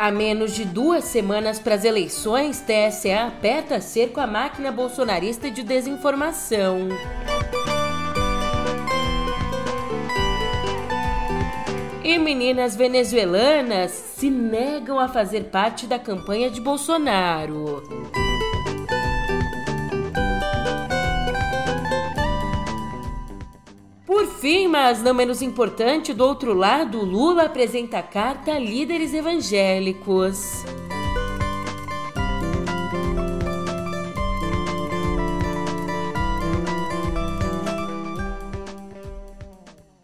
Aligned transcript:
A 0.00 0.10
menos 0.10 0.54
de 0.54 0.64
duas 0.64 1.04
semanas 1.04 1.58
para 1.58 1.74
as 1.74 1.84
eleições, 1.84 2.64
TSE 2.64 3.12
aperta 3.12 3.82
cerco 3.82 4.18
à 4.18 4.26
máquina 4.26 4.72
bolsonarista 4.72 5.50
de 5.50 5.62
desinformação. 5.62 6.88
E 12.02 12.18
meninas 12.18 12.74
venezuelanas 12.74 13.90
se 13.90 14.30
negam 14.30 14.98
a 14.98 15.06
fazer 15.06 15.50
parte 15.50 15.86
da 15.86 15.98
campanha 15.98 16.48
de 16.48 16.62
Bolsonaro. 16.62 17.82
Por 24.10 24.26
fim, 24.26 24.66
mas 24.66 25.00
não 25.00 25.14
menos 25.14 25.40
importante, 25.40 26.12
do 26.12 26.24
outro 26.24 26.52
lado, 26.52 26.98
Lula 26.98 27.44
apresenta 27.44 28.02
carta 28.02 28.54
a 28.54 28.58
líderes 28.58 29.14
evangélicos. 29.14 30.64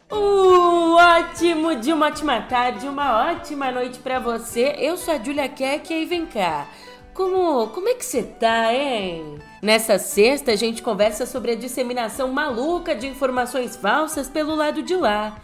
Ótimo 0.09 1.75
dia, 1.75 1.93
uma 1.93 2.07
ótima 2.07 2.41
tarde, 2.43 2.87
uma 2.87 3.33
ótima 3.33 3.73
noite 3.73 3.99
para 3.99 4.21
você. 4.21 4.77
Eu 4.79 4.97
sou 4.97 5.15
a 5.15 5.19
Julia 5.19 5.49
Keck 5.49 5.93
e 5.93 6.05
vem 6.05 6.27
cá. 6.27 6.69
Como, 7.17 7.69
como 7.69 7.89
é 7.89 7.95
que 7.95 8.05
você 8.05 8.23
tá, 8.23 8.75
hein? 8.75 9.39
Nessa 9.63 9.99
sexta, 9.99 10.53
a 10.53 10.57
gente 10.57 10.83
conversa 10.83 11.25
sobre 11.25 11.53
a 11.53 11.57
disseminação 11.57 12.31
maluca 12.31 12.95
de 12.95 13.07
informações 13.07 13.75
falsas 13.75 14.29
pelo 14.29 14.55
lado 14.55 14.83
de 14.83 14.95
lá. 14.95 15.39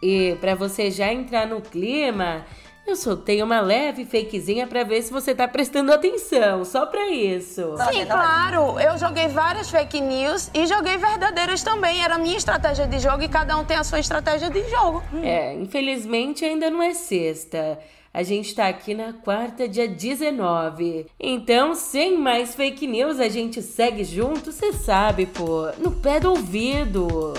E 0.00 0.36
para 0.40 0.54
você 0.54 0.92
já 0.92 1.12
entrar 1.12 1.44
no 1.44 1.60
clima, 1.60 2.46
eu 2.86 2.94
soltei 2.94 3.42
uma 3.42 3.60
leve 3.60 4.04
fakezinha 4.04 4.64
para 4.68 4.84
ver 4.84 5.02
se 5.02 5.12
você 5.12 5.34
tá 5.34 5.48
prestando 5.48 5.92
atenção, 5.92 6.64
só 6.64 6.86
para 6.86 7.08
isso. 7.08 7.74
Sim, 7.92 8.06
claro. 8.06 8.78
Eu 8.78 8.96
joguei 8.96 9.26
várias 9.26 9.68
fake 9.68 10.00
news 10.00 10.48
e 10.54 10.66
joguei 10.66 10.96
verdadeiras 10.98 11.64
também. 11.64 12.00
Era 12.00 12.14
a 12.14 12.18
minha 12.18 12.38
estratégia 12.38 12.86
de 12.86 13.00
jogo 13.00 13.24
e 13.24 13.28
cada 13.28 13.56
um 13.56 13.64
tem 13.64 13.76
a 13.76 13.82
sua 13.82 13.98
estratégia 13.98 14.48
de 14.48 14.62
jogo. 14.70 15.02
É, 15.20 15.52
infelizmente 15.54 16.44
ainda 16.44 16.70
não 16.70 16.80
é 16.80 16.94
sexta. 16.94 17.76
A 18.12 18.22
gente 18.22 18.54
tá 18.54 18.68
aqui 18.68 18.94
na 18.94 19.12
quarta, 19.12 19.68
dia 19.68 19.86
19. 19.86 21.06
Então, 21.20 21.74
sem 21.74 22.18
mais 22.18 22.54
fake 22.54 22.86
news, 22.86 23.20
a 23.20 23.28
gente 23.28 23.62
segue 23.62 24.04
junto, 24.04 24.50
cê 24.50 24.72
sabe, 24.72 25.26
pô, 25.26 25.70
no 25.78 25.92
pé 25.92 26.18
do 26.18 26.30
ouvido. 26.30 27.34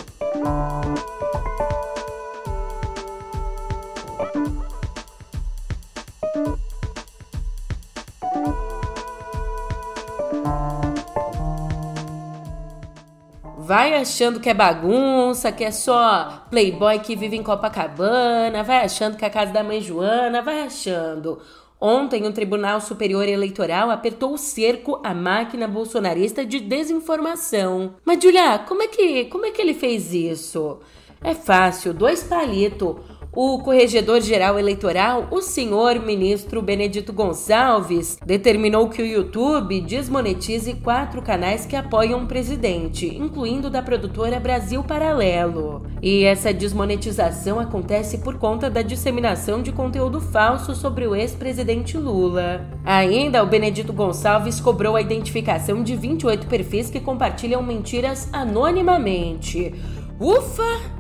Vai 13.69 13.93
achando 13.93 14.39
que 14.39 14.49
é 14.49 14.53
bagunça, 14.55 15.51
que 15.51 15.63
é 15.63 15.69
só 15.69 16.47
playboy 16.49 16.97
que 16.97 17.15
vive 17.15 17.35
em 17.35 17.43
Copacabana, 17.43 18.63
vai 18.63 18.83
achando 18.83 19.15
que 19.15 19.23
é 19.23 19.27
a 19.27 19.31
casa 19.31 19.53
da 19.53 19.63
mãe 19.63 19.79
Joana, 19.79 20.41
vai 20.41 20.61
achando. 20.61 21.37
Ontem, 21.79 22.25
o 22.25 22.33
Tribunal 22.33 22.81
Superior 22.81 23.27
Eleitoral 23.27 23.91
apertou 23.91 24.33
o 24.33 24.39
cerco 24.39 24.99
à 25.03 25.13
máquina 25.13 25.67
bolsonarista 25.67 26.43
de 26.43 26.59
desinformação. 26.59 27.93
Mas, 28.03 28.23
Julia, 28.23 28.57
como 28.57 28.81
é 28.81 28.87
que, 28.87 29.25
como 29.25 29.45
é 29.45 29.51
que 29.51 29.61
ele 29.61 29.75
fez 29.75 30.15
isso? 30.15 30.79
É 31.23 31.35
fácil, 31.35 31.93
dois 31.93 32.23
palitos 32.23 32.95
o 33.31 33.59
Corregedor-Geral 33.59 34.57
Eleitoral, 34.57 35.27
o 35.31 35.41
senhor 35.41 35.99
ministro 35.99 36.61
Benedito 36.61 37.13
Gonçalves, 37.13 38.17
determinou 38.25 38.89
que 38.89 39.01
o 39.01 39.05
YouTube 39.05 39.81
desmonetize 39.81 40.73
quatro 40.75 41.21
canais 41.21 41.65
que 41.65 41.75
apoiam 41.75 42.23
o 42.23 42.27
presidente, 42.27 43.05
incluindo 43.05 43.69
da 43.69 43.81
produtora 43.81 44.39
Brasil 44.39 44.83
Paralelo. 44.83 45.83
E 46.01 46.23
essa 46.23 46.51
desmonetização 46.51 47.59
acontece 47.59 48.17
por 48.17 48.37
conta 48.37 48.69
da 48.69 48.81
disseminação 48.81 49.61
de 49.61 49.71
conteúdo 49.71 50.19
falso 50.19 50.73
sobre 50.73 51.05
o 51.05 51.15
ex-presidente 51.15 51.97
Lula. 51.97 52.65
Ainda, 52.83 53.43
o 53.43 53.47
Benedito 53.47 53.93
Gonçalves 53.93 54.59
cobrou 54.59 54.95
a 54.95 55.01
identificação 55.01 55.83
de 55.83 55.95
28 55.95 56.47
perfis 56.47 56.89
que 56.89 56.99
compartilham 56.99 57.61
mentiras 57.61 58.27
anonimamente. 58.33 59.73
Ufa! 60.19 60.98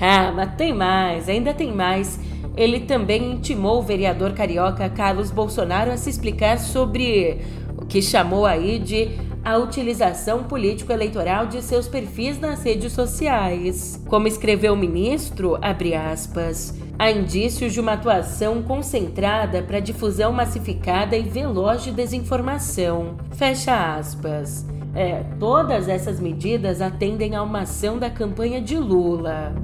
Ah, 0.00 0.32
mas 0.34 0.54
tem 0.56 0.72
mais, 0.72 1.28
ainda 1.28 1.54
tem 1.54 1.72
mais. 1.72 2.18
Ele 2.56 2.80
também 2.80 3.32
intimou 3.32 3.80
o 3.80 3.82
vereador 3.82 4.32
carioca 4.32 4.88
Carlos 4.88 5.30
Bolsonaro 5.30 5.90
a 5.90 5.96
se 5.96 6.08
explicar 6.08 6.58
sobre 6.58 7.38
o 7.76 7.84
que 7.84 8.00
chamou 8.00 8.46
aí 8.46 8.78
de 8.78 9.10
a 9.44 9.58
utilização 9.58 10.42
político-eleitoral 10.42 11.46
de 11.46 11.62
seus 11.62 11.86
perfis 11.86 12.36
nas 12.40 12.64
redes 12.64 12.92
sociais. 12.92 14.02
Como 14.08 14.26
escreveu 14.26 14.72
o 14.72 14.76
ministro, 14.76 15.56
abre 15.62 15.94
aspas, 15.94 16.74
há 16.98 17.12
indícios 17.12 17.72
de 17.72 17.78
uma 17.78 17.92
atuação 17.92 18.60
concentrada 18.62 19.62
para 19.62 19.78
difusão 19.78 20.32
massificada 20.32 21.16
e 21.16 21.22
veloz 21.22 21.84
de 21.84 21.92
desinformação. 21.92 23.18
Fecha 23.36 23.96
aspas. 23.96 24.66
É, 24.96 25.22
todas 25.38 25.88
essas 25.88 26.18
medidas 26.18 26.80
atendem 26.80 27.36
a 27.36 27.42
uma 27.42 27.60
ação 27.60 27.98
da 27.98 28.10
campanha 28.10 28.60
de 28.60 28.76
Lula. 28.76 29.54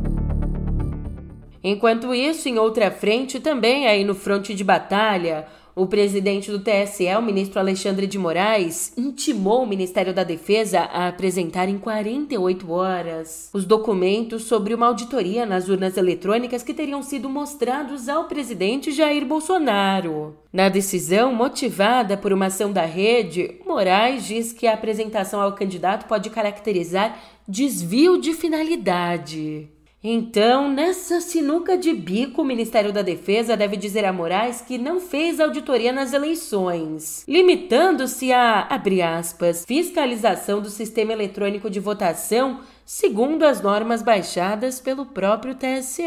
Enquanto 1.63 2.15
isso, 2.15 2.49
em 2.49 2.59
outra 2.59 2.91
frente, 2.91 3.39
também 3.39 3.87
aí 3.87 4.05
no 4.05 4.15
fronte 4.15 4.55
de 4.55 4.65
batalha, 4.65 5.47
o 5.75 5.87
presidente 5.87 6.51
do 6.51 6.59
TSE, 6.59 7.07
o 7.17 7.23
ministro 7.23 7.59
Alexandre 7.59 8.07
de 8.07 8.19
Moraes, 8.19 8.93
intimou 8.97 9.63
o 9.63 9.67
Ministério 9.67 10.13
da 10.13 10.23
Defesa 10.23 10.81
a 10.81 11.09
apresentar 11.09 11.67
em 11.67 11.79
48 11.79 12.71
horas 12.71 13.49
os 13.55 13.65
documentos 13.65 14.45
sobre 14.45 14.75
uma 14.75 14.87
auditoria 14.87 15.47
nas 15.47 15.69
urnas 15.69 15.97
eletrônicas 15.97 16.63
que 16.63 16.75
teriam 16.75 17.03
sido 17.03 17.29
mostrados 17.29 18.07
ao 18.07 18.25
presidente 18.25 18.93
Jair 18.93 19.25
Bolsonaro. 19.25 20.37
Na 20.53 20.69
decisão, 20.69 21.35
motivada 21.35 22.19
por 22.19 22.35
uma 22.35 22.47
ação 22.47 22.71
da 22.71 22.85
rede, 22.85 23.59
Moraes 23.67 24.27
diz 24.27 24.53
que 24.53 24.67
a 24.67 24.75
apresentação 24.75 25.41
ao 25.41 25.55
candidato 25.55 26.07
pode 26.07 26.29
caracterizar 26.29 27.19
desvio 27.49 28.21
de 28.21 28.35
finalidade. 28.35 29.71
Então, 30.05 30.69
nessa 30.69 31.21
sinuca 31.21 31.79
de 31.79 31.93
bico, 31.93 32.43
o 32.43 32.45
Ministério 32.45 32.93
da 32.93 33.03
Defesa 33.03 33.57
deve 33.57 33.77
dizer 33.77 34.05
a 34.05 34.13
Moraes 34.13 34.61
que 34.61 34.77
não 34.77 34.99
fez 34.99 35.39
auditoria 35.39 35.93
nas 35.93 36.13
eleições, 36.13 37.25
limitando-se 37.29 38.33
a, 38.33 38.63
abre 38.63 39.01
aspas, 39.01 39.65
fiscalização 39.65 40.61
do 40.61 40.69
sistema 40.71 41.13
eletrônico 41.13 41.71
de 41.71 41.79
votação 41.79 42.63
segundo 42.85 43.45
as 43.45 43.61
normas 43.61 44.03
baixadas 44.03 44.81
pelo 44.81 45.07
próprio 45.07 45.55
TSE. 45.55 46.03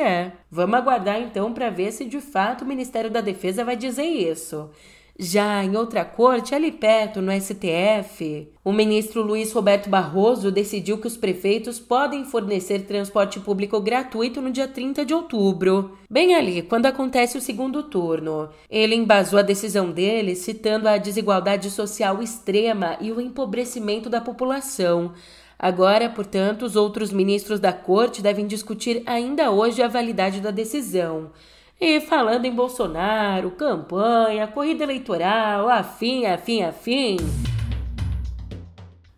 Vamos 0.52 0.76
aguardar 0.76 1.22
então 1.22 1.54
para 1.54 1.70
ver 1.70 1.94
se 1.94 2.04
de 2.04 2.20
fato 2.20 2.64
o 2.64 2.68
Ministério 2.68 3.10
da 3.10 3.22
Defesa 3.22 3.64
vai 3.64 3.78
dizer 3.78 4.04
isso. 4.04 4.70
Já 5.18 5.64
em 5.64 5.78
outra 5.78 6.04
corte, 6.04 6.54
ali 6.54 6.74
perto, 6.74 7.22
no 7.22 7.32
STF, 7.32 8.50
o 8.66 8.74
ministro 8.74 9.22
Luiz 9.22 9.54
Roberto 9.54 9.90
Barroso 9.90 10.52
decidiu 10.52 10.98
que 10.98 11.08
os 11.08 11.16
prefeitos 11.16 11.80
podem 11.80 12.26
fornecer 12.26 12.82
transporte 12.82 13.40
público 13.40 13.80
gratuito 13.80 14.42
no 14.42 14.52
dia 14.52 14.68
30 14.68 15.06
de 15.06 15.14
outubro, 15.14 15.98
bem 16.10 16.36
ali, 16.36 16.62
quando 16.62 16.88
acontece 16.88 17.38
o 17.38 17.42
segundo 17.42 17.84
turno. 17.84 18.50
Ele 18.70 18.94
embasou 18.94 19.40
a 19.40 19.42
decisão 19.42 19.90
dele 19.90 20.36
citando 20.36 20.90
a 20.90 20.98
desigualdade 20.98 21.72
social 21.72 22.22
extrema 22.22 22.98
e 23.00 23.10
o 23.14 23.22
empobrecimento 23.22 24.10
da 24.10 24.20
população. 24.20 25.14
Agora, 25.58 26.10
portanto, 26.10 26.64
os 26.64 26.76
outros 26.76 27.14
ministros 27.14 27.62
da 27.62 27.72
corte 27.72 28.22
devem 28.22 28.46
discutir 28.46 29.02
ainda 29.06 29.50
hoje 29.50 29.82
a 29.82 29.88
validade 29.88 30.42
da 30.42 30.52
decisão. 30.52 31.32
E 31.80 32.00
falando 32.00 32.46
em 32.46 32.56
Bolsonaro, 32.56 33.52
campanha, 33.52 34.48
corrida 34.48 34.84
eleitoral, 34.84 35.68
afim, 35.68 36.26
afim, 36.26 36.64
afim. 36.64 37.18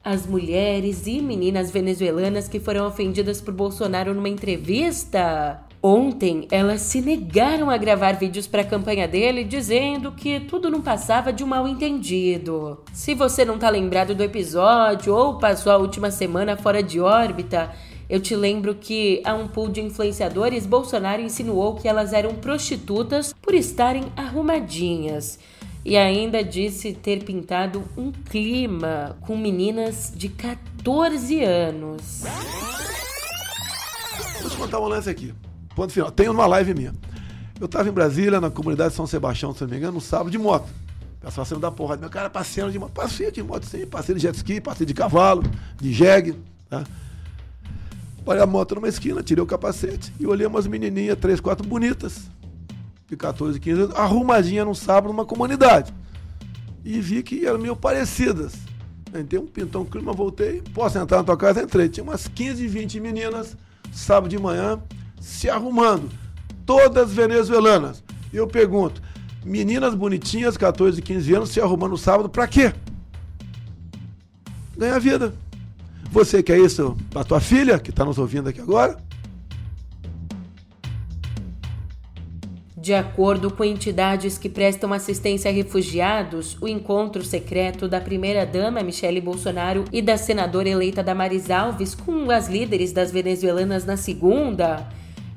As 0.04 0.26
mulheres 0.26 1.06
e 1.06 1.22
meninas 1.22 1.70
venezuelanas 1.70 2.48
que 2.48 2.60
foram 2.60 2.88
ofendidas 2.88 3.40
por 3.40 3.54
Bolsonaro 3.54 4.12
numa 4.14 4.30
entrevista. 4.30 5.64
Ontem, 5.84 6.48
elas 6.50 6.82
se 6.82 7.00
negaram 7.00 7.70
a 7.70 7.78
gravar 7.78 8.14
vídeos 8.14 8.48
para 8.48 8.64
a 8.64 8.66
campanha 8.66 9.08
dele, 9.08 9.44
dizendo 9.44 10.12
que 10.12 10.40
tudo 10.40 10.72
não 10.72 10.82
passava 10.82 11.32
de 11.32 11.44
um 11.44 11.48
mal 11.48 11.68
entendido. 11.68 12.84
Se 12.92 13.14
você 13.14 13.46
não 13.46 13.60
tá 13.60 13.70
lembrado 13.70 14.16
do 14.16 14.24
episódio 14.24 15.14
ou 15.14 15.38
passou 15.38 15.72
a 15.72 15.78
última 15.78 16.10
semana 16.10 16.58
fora 16.58 16.82
de 16.82 17.00
órbita, 17.00 17.72
eu 18.10 18.22
te 18.22 18.36
lembro 18.36 18.74
que 18.74 19.22
a 19.26 19.34
um 19.34 19.48
pool 19.48 19.70
de 19.70 19.82
influenciadores, 19.82 20.66
Bolsonaro 20.66 21.22
insinuou 21.22 21.76
que 21.76 21.88
elas 21.88 22.14
eram 22.14 22.36
prostitutas 22.36 23.34
por 23.34 23.54
estarem 23.54 24.06
arrumadinhas. 24.16 25.38
E 25.84 25.98
ainda 25.98 26.44
disse 26.44 26.94
ter 26.94 27.24
pintado 27.24 27.84
um 27.98 28.12
clima 28.12 29.18
com 29.22 29.38
meninas 29.38 30.12
de 30.16 30.30
14 30.30 31.44
anos. 31.44 32.24
Vou 34.42 34.50
te 34.50 34.58
contar 34.58 34.80
um 34.80 34.88
lance 34.88 35.10
aqui. 35.10 35.34
Ponto 35.76 35.92
final. 35.92 36.10
Tenho 36.12 36.32
numa 36.32 36.48
live 36.48 36.74
minha. 36.74 36.94
Eu 37.60 37.66
estava 37.66 37.90
em 37.90 37.92
Brasília, 37.92 38.40
na 38.40 38.50
comunidade 38.50 38.92
de 38.92 38.96
São 38.96 39.08
Sebastião, 39.08 39.54
se 39.54 39.62
não 39.64 39.70
me 39.70 39.78
engano, 39.78 39.94
no 39.94 40.02
sábado 40.02 40.30
de 40.30 40.38
moto. 40.38 40.70
Pessoal 41.20 41.46
saindo 41.46 41.62
da 41.62 41.72
porrada. 41.72 42.00
Meu 42.00 42.10
cara 42.10 42.30
passeando 42.30 42.72
de 42.72 42.80
moto. 42.80 42.92
Passeio 42.92 43.32
de 43.32 43.44
moto, 43.44 43.66
sim. 43.66 43.86
Passeio 43.86 44.18
de 44.18 44.24
jet 44.24 44.36
ski, 44.36 44.62
passeio 44.62 44.86
de 44.86 44.94
cavalo, 44.94 45.44
de 45.80 45.92
jegue. 45.92 46.38
Tá? 46.70 46.84
Parei 48.28 48.44
a 48.44 48.46
moto 48.46 48.76
numa 48.76 48.90
esquina, 48.90 49.24
tirei 49.24 49.42
o 49.42 49.48
capacete 49.48 50.12
e 50.20 50.28
olhei 50.28 50.46
umas 50.46 50.68
menininhas, 50.68 51.18
três, 51.18 51.40
quatro 51.40 51.66
bonitas, 51.66 52.30
de 53.10 53.16
14, 53.16 53.58
15 53.58 53.82
anos, 53.84 53.96
arrumadinha 53.96 54.66
num 54.66 54.74
sábado 54.74 55.14
numa 55.14 55.24
comunidade. 55.24 55.94
E 56.84 57.00
vi 57.00 57.24
que 57.24 57.46
eram 57.46 57.58
meio 57.58 57.74
parecidas. 57.74 58.56
Entrei 59.18 59.40
um 59.40 59.48
pintão 59.48 59.86
clima, 59.86 60.12
voltei. 60.12 60.62
Posso 60.74 60.98
entrar 60.98 61.20
na 61.20 61.24
tua 61.24 61.38
casa? 61.38 61.64
Entrei. 61.64 61.88
Tinha 61.88 62.04
umas 62.04 62.28
15, 62.28 62.68
20 62.68 63.00
meninas, 63.00 63.56
sábado 63.94 64.30
de 64.30 64.38
manhã, 64.38 64.78
se 65.22 65.50
arrumando. 65.50 66.10
Todas 66.66 67.14
venezuelanas. 67.14 68.04
Eu 68.34 68.46
pergunto: 68.46 69.02
meninas 69.46 69.96
bonitinhas, 69.96 70.58
14, 70.58 71.02
15 71.02 71.34
anos, 71.34 71.50
se 71.50 71.62
arrumando 71.62 71.98
sábado, 71.98 72.28
pra 72.28 72.46
quê? 72.46 72.74
Ganhar 74.78 75.00
vida. 75.00 75.34
Você 76.12 76.42
quer 76.42 76.58
isso 76.58 76.96
pra 77.10 77.24
tua 77.24 77.40
filha, 77.40 77.80
que 77.80 77.90
está 77.90 78.06
nos 78.06 78.18
ouvindo 78.18 78.50
aqui 78.50 78.62
agora? 78.62 78.98
De 82.88 82.94
acordo 82.94 83.52
com 83.52 83.66
entidades 83.66 84.38
que 84.38 84.48
prestam 84.48 84.94
assistência 84.94 85.52
a 85.52 85.54
refugiados, 85.54 86.58
o 86.62 86.70
encontro 86.70 87.22
secreto 87.22 87.86
da 87.86 88.00
primeira-dama 88.00 88.82
Michele 88.82 89.20
Bolsonaro 89.20 89.84
e 89.92 90.02
da 90.02 90.16
senadora 90.16 90.70
eleita 90.70 91.04
Damaris 91.04 91.52
Alves 91.52 91.94
com 91.94 92.32
as 92.32 92.48
líderes 92.48 92.94
das 92.94 93.12
venezuelanas 93.12 93.84
na 93.84 93.98
segunda. 93.98 94.88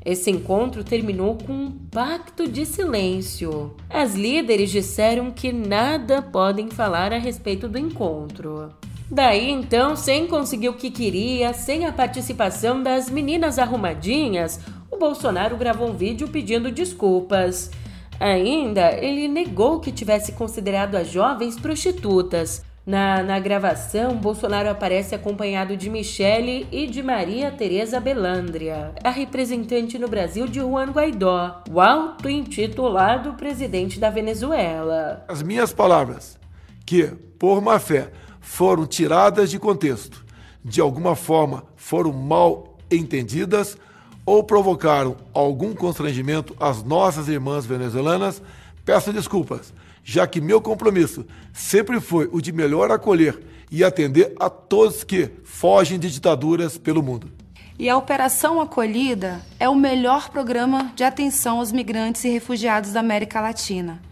Esse 0.04 0.30
encontro 0.30 0.84
terminou 0.84 1.36
com 1.36 1.52
um 1.52 1.70
pacto 1.90 2.48
de 2.48 2.64
silêncio. 2.64 3.74
As 3.88 4.14
líderes 4.14 4.70
disseram 4.70 5.32
que 5.32 5.52
nada 5.52 6.22
podem 6.22 6.70
falar 6.70 7.12
a 7.12 7.18
respeito 7.18 7.68
do 7.68 7.78
encontro. 7.78 8.79
Daí 9.10 9.50
então, 9.50 9.96
sem 9.96 10.28
conseguir 10.28 10.68
o 10.68 10.74
que 10.74 10.88
queria, 10.88 11.52
sem 11.52 11.84
a 11.84 11.92
participação 11.92 12.80
das 12.80 13.10
meninas 13.10 13.58
arrumadinhas, 13.58 14.60
o 14.88 14.96
Bolsonaro 14.96 15.56
gravou 15.56 15.88
um 15.88 15.96
vídeo 15.96 16.28
pedindo 16.28 16.70
desculpas. 16.70 17.72
Ainda, 18.20 18.92
ele 18.92 19.26
negou 19.26 19.80
que 19.80 19.90
tivesse 19.90 20.32
considerado 20.32 20.94
as 20.94 21.08
jovens 21.08 21.58
prostitutas. 21.58 22.64
Na, 22.86 23.22
na 23.22 23.38
gravação, 23.38 24.16
Bolsonaro 24.16 24.68
aparece 24.70 25.14
acompanhado 25.14 25.76
de 25.76 25.90
Michele 25.90 26.66
e 26.72 26.86
de 26.86 27.02
Maria 27.02 27.50
Tereza 27.50 28.00
Belandria, 28.00 28.94
a 29.04 29.10
representante 29.10 29.98
no 29.98 30.08
Brasil 30.08 30.46
de 30.46 30.60
Juan 30.60 30.90
Guaidó, 30.90 31.62
o 31.70 31.80
auto-intitulado 31.80 33.34
presidente 33.34 34.00
da 34.00 34.08
Venezuela. 34.08 35.24
As 35.28 35.42
minhas 35.42 35.72
palavras, 35.72 36.38
que, 36.86 37.06
por 37.38 37.60
má 37.60 37.78
fé, 37.78 38.10
foram 38.40 38.86
tiradas 38.86 39.50
de 39.50 39.58
contexto, 39.58 40.24
de 40.64 40.80
alguma 40.80 41.14
forma 41.14 41.64
foram 41.76 42.12
mal 42.12 42.76
entendidas 42.90 43.76
ou 44.24 44.42
provocaram 44.42 45.16
algum 45.32 45.74
constrangimento 45.74 46.54
às 46.58 46.82
nossas 46.82 47.28
irmãs 47.28 47.64
venezuelanas, 47.66 48.42
peço 48.84 49.12
desculpas, 49.12 49.72
já 50.04 50.26
que 50.26 50.40
meu 50.40 50.60
compromisso 50.60 51.24
sempre 51.52 52.00
foi 52.00 52.28
o 52.32 52.40
de 52.40 52.52
melhor 52.52 52.90
acolher 52.90 53.40
e 53.70 53.84
atender 53.84 54.34
a 54.38 54.50
todos 54.50 55.04
que 55.04 55.30
fogem 55.44 55.98
de 55.98 56.10
ditaduras 56.10 56.76
pelo 56.76 57.02
mundo. 57.02 57.30
E 57.78 57.88
a 57.88 57.96
Operação 57.96 58.60
Acolhida 58.60 59.40
é 59.58 59.68
o 59.68 59.74
melhor 59.74 60.28
programa 60.28 60.92
de 60.94 61.02
atenção 61.02 61.60
aos 61.60 61.72
migrantes 61.72 62.24
e 62.24 62.28
refugiados 62.28 62.92
da 62.92 63.00
América 63.00 63.40
Latina. 63.40 64.02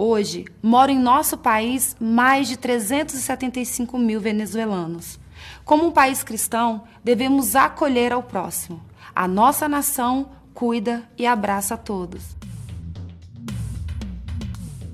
Hoje, 0.00 0.44
moram 0.62 0.94
em 0.94 0.98
nosso 1.00 1.36
país 1.36 1.96
mais 1.98 2.46
de 2.46 2.56
375 2.56 3.98
mil 3.98 4.20
venezuelanos. 4.20 5.18
Como 5.64 5.84
um 5.84 5.90
país 5.90 6.22
cristão, 6.22 6.84
devemos 7.02 7.56
acolher 7.56 8.12
ao 8.12 8.22
próximo. 8.22 8.80
A 9.12 9.26
nossa 9.26 9.68
nação 9.68 10.30
cuida 10.54 11.02
e 11.18 11.26
abraça 11.26 11.74
a 11.74 11.76
todos. 11.76 12.36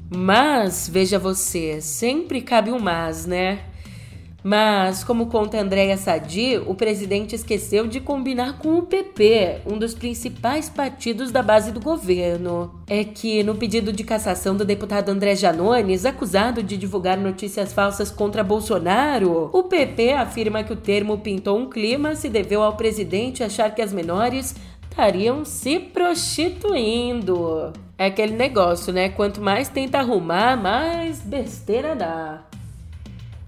Mas, 0.08 0.88
veja 0.88 1.18
você, 1.18 1.82
sempre 1.82 2.40
cabe 2.40 2.72
um 2.72 2.78
mas, 2.78 3.26
né? 3.26 3.73
Mas, 4.46 5.02
como 5.02 5.28
conta 5.28 5.58
Andréa 5.58 5.96
Sadi, 5.96 6.58
o 6.58 6.74
presidente 6.74 7.34
esqueceu 7.34 7.86
de 7.86 7.98
combinar 7.98 8.58
com 8.58 8.76
o 8.76 8.82
PP, 8.82 9.62
um 9.64 9.78
dos 9.78 9.94
principais 9.94 10.68
partidos 10.68 11.32
da 11.32 11.42
base 11.42 11.72
do 11.72 11.80
governo. 11.80 12.70
É 12.86 13.02
que, 13.04 13.42
no 13.42 13.54
pedido 13.54 13.90
de 13.90 14.04
cassação 14.04 14.54
do 14.54 14.62
deputado 14.62 15.08
André 15.08 15.34
Janones, 15.34 16.04
acusado 16.04 16.62
de 16.62 16.76
divulgar 16.76 17.16
notícias 17.16 17.72
falsas 17.72 18.10
contra 18.10 18.44
Bolsonaro, 18.44 19.48
o 19.50 19.62
PP 19.62 20.12
afirma 20.12 20.62
que 20.62 20.74
o 20.74 20.76
termo 20.76 21.16
pintou 21.16 21.58
um 21.58 21.70
clima 21.70 22.14
se 22.14 22.28
deveu 22.28 22.62
ao 22.62 22.76
presidente 22.76 23.42
achar 23.42 23.74
que 23.74 23.80
as 23.80 23.94
menores 23.94 24.54
estariam 24.90 25.42
se 25.46 25.80
prostituindo. 25.80 27.72
É 27.96 28.06
aquele 28.06 28.34
negócio, 28.34 28.92
né? 28.92 29.08
Quanto 29.08 29.40
mais 29.40 29.70
tenta 29.70 30.00
arrumar, 30.00 30.54
mais 30.54 31.20
besteira 31.20 31.96
dá. 31.96 32.44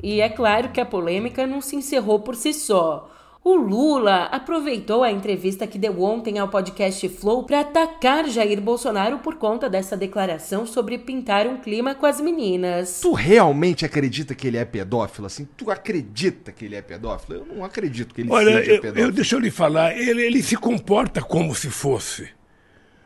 E 0.09 0.21
é 0.21 0.29
claro 0.29 0.69
que 0.69 0.81
a 0.81 0.87
polêmica 0.87 1.49
não 1.49 1.61
se 1.61 1.75
encerrou 1.75 2.21
por 2.21 2.37
si 2.37 2.53
só. 2.53 3.13
O 3.43 3.57
Lula 3.57 4.27
aproveitou 4.27 5.03
a 5.03 5.11
entrevista 5.11 5.67
que 5.67 5.81
deu 5.81 6.01
ontem 6.01 6.39
ao 6.39 6.47
podcast 6.47 7.09
Flow 7.09 7.43
para 7.43 7.63
atacar 7.63 8.29
Jair 8.29 8.61
Bolsonaro 8.61 9.19
por 9.19 9.35
conta 9.35 9.69
dessa 9.69 9.97
declaração 9.97 10.65
sobre 10.65 10.97
pintar 10.97 11.49
um 11.49 11.57
clima 11.57 11.93
com 11.93 12.07
as 12.07 12.21
meninas. 12.21 13.01
Tu 13.01 13.13
realmente 13.15 13.85
acredita 13.85 14.33
que 14.33 14.47
ele 14.47 14.59
é 14.59 14.65
pedófilo? 14.65 15.27
Assim, 15.27 15.45
tu 15.57 15.73
acredita 15.73 16.53
que 16.53 16.67
ele 16.67 16.77
é 16.77 16.83
pedófilo? 16.83 17.41
Eu 17.41 17.57
não 17.57 17.65
acredito 17.65 18.15
que 18.15 18.21
ele 18.21 18.31
Olha, 18.31 18.59
seja 18.59 18.75
eu, 18.75 18.81
pedófilo. 18.81 19.07
eu, 19.09 19.11
deixa 19.11 19.35
eu 19.35 19.41
lhe 19.41 19.51
falar, 19.51 19.99
ele, 19.99 20.23
ele 20.23 20.41
se 20.41 20.55
comporta 20.55 21.21
como 21.21 21.53
se 21.53 21.69
fosse. 21.69 22.29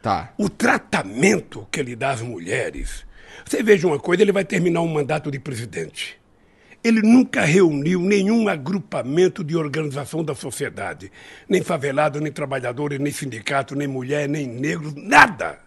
Tá. 0.03 0.35
O 0.37 0.51
tratamento 0.51 1.67
que 1.71 1.81
ele 1.81 1.97
dá 1.97 2.11
às 2.11 2.21
mulheres. 2.21 3.07
Você 3.43 3.63
veja 3.63 3.87
uma 3.87 3.99
coisa, 3.99 4.23
ele 4.23 4.33
vai 4.33 4.45
terminar 4.45 4.83
um 4.83 4.89
mandato 4.89 5.31
de 5.31 5.39
presidente. 5.39 6.20
Ele 6.83 7.03
nunca 7.03 7.45
reuniu 7.45 8.01
nenhum 8.01 8.49
agrupamento 8.49 9.45
de 9.45 9.55
organização 9.55 10.25
da 10.25 10.35
sociedade. 10.35 11.13
Nem 11.49 11.63
favelado, 11.63 12.21
nem 12.21 12.33
trabalhadores, 12.33 12.99
nem 12.99 13.13
sindicato, 13.13 13.77
nem 13.77 13.87
mulher, 13.87 14.29
nem 14.29 14.47
negros, 14.47 14.95
nada. 14.95 15.61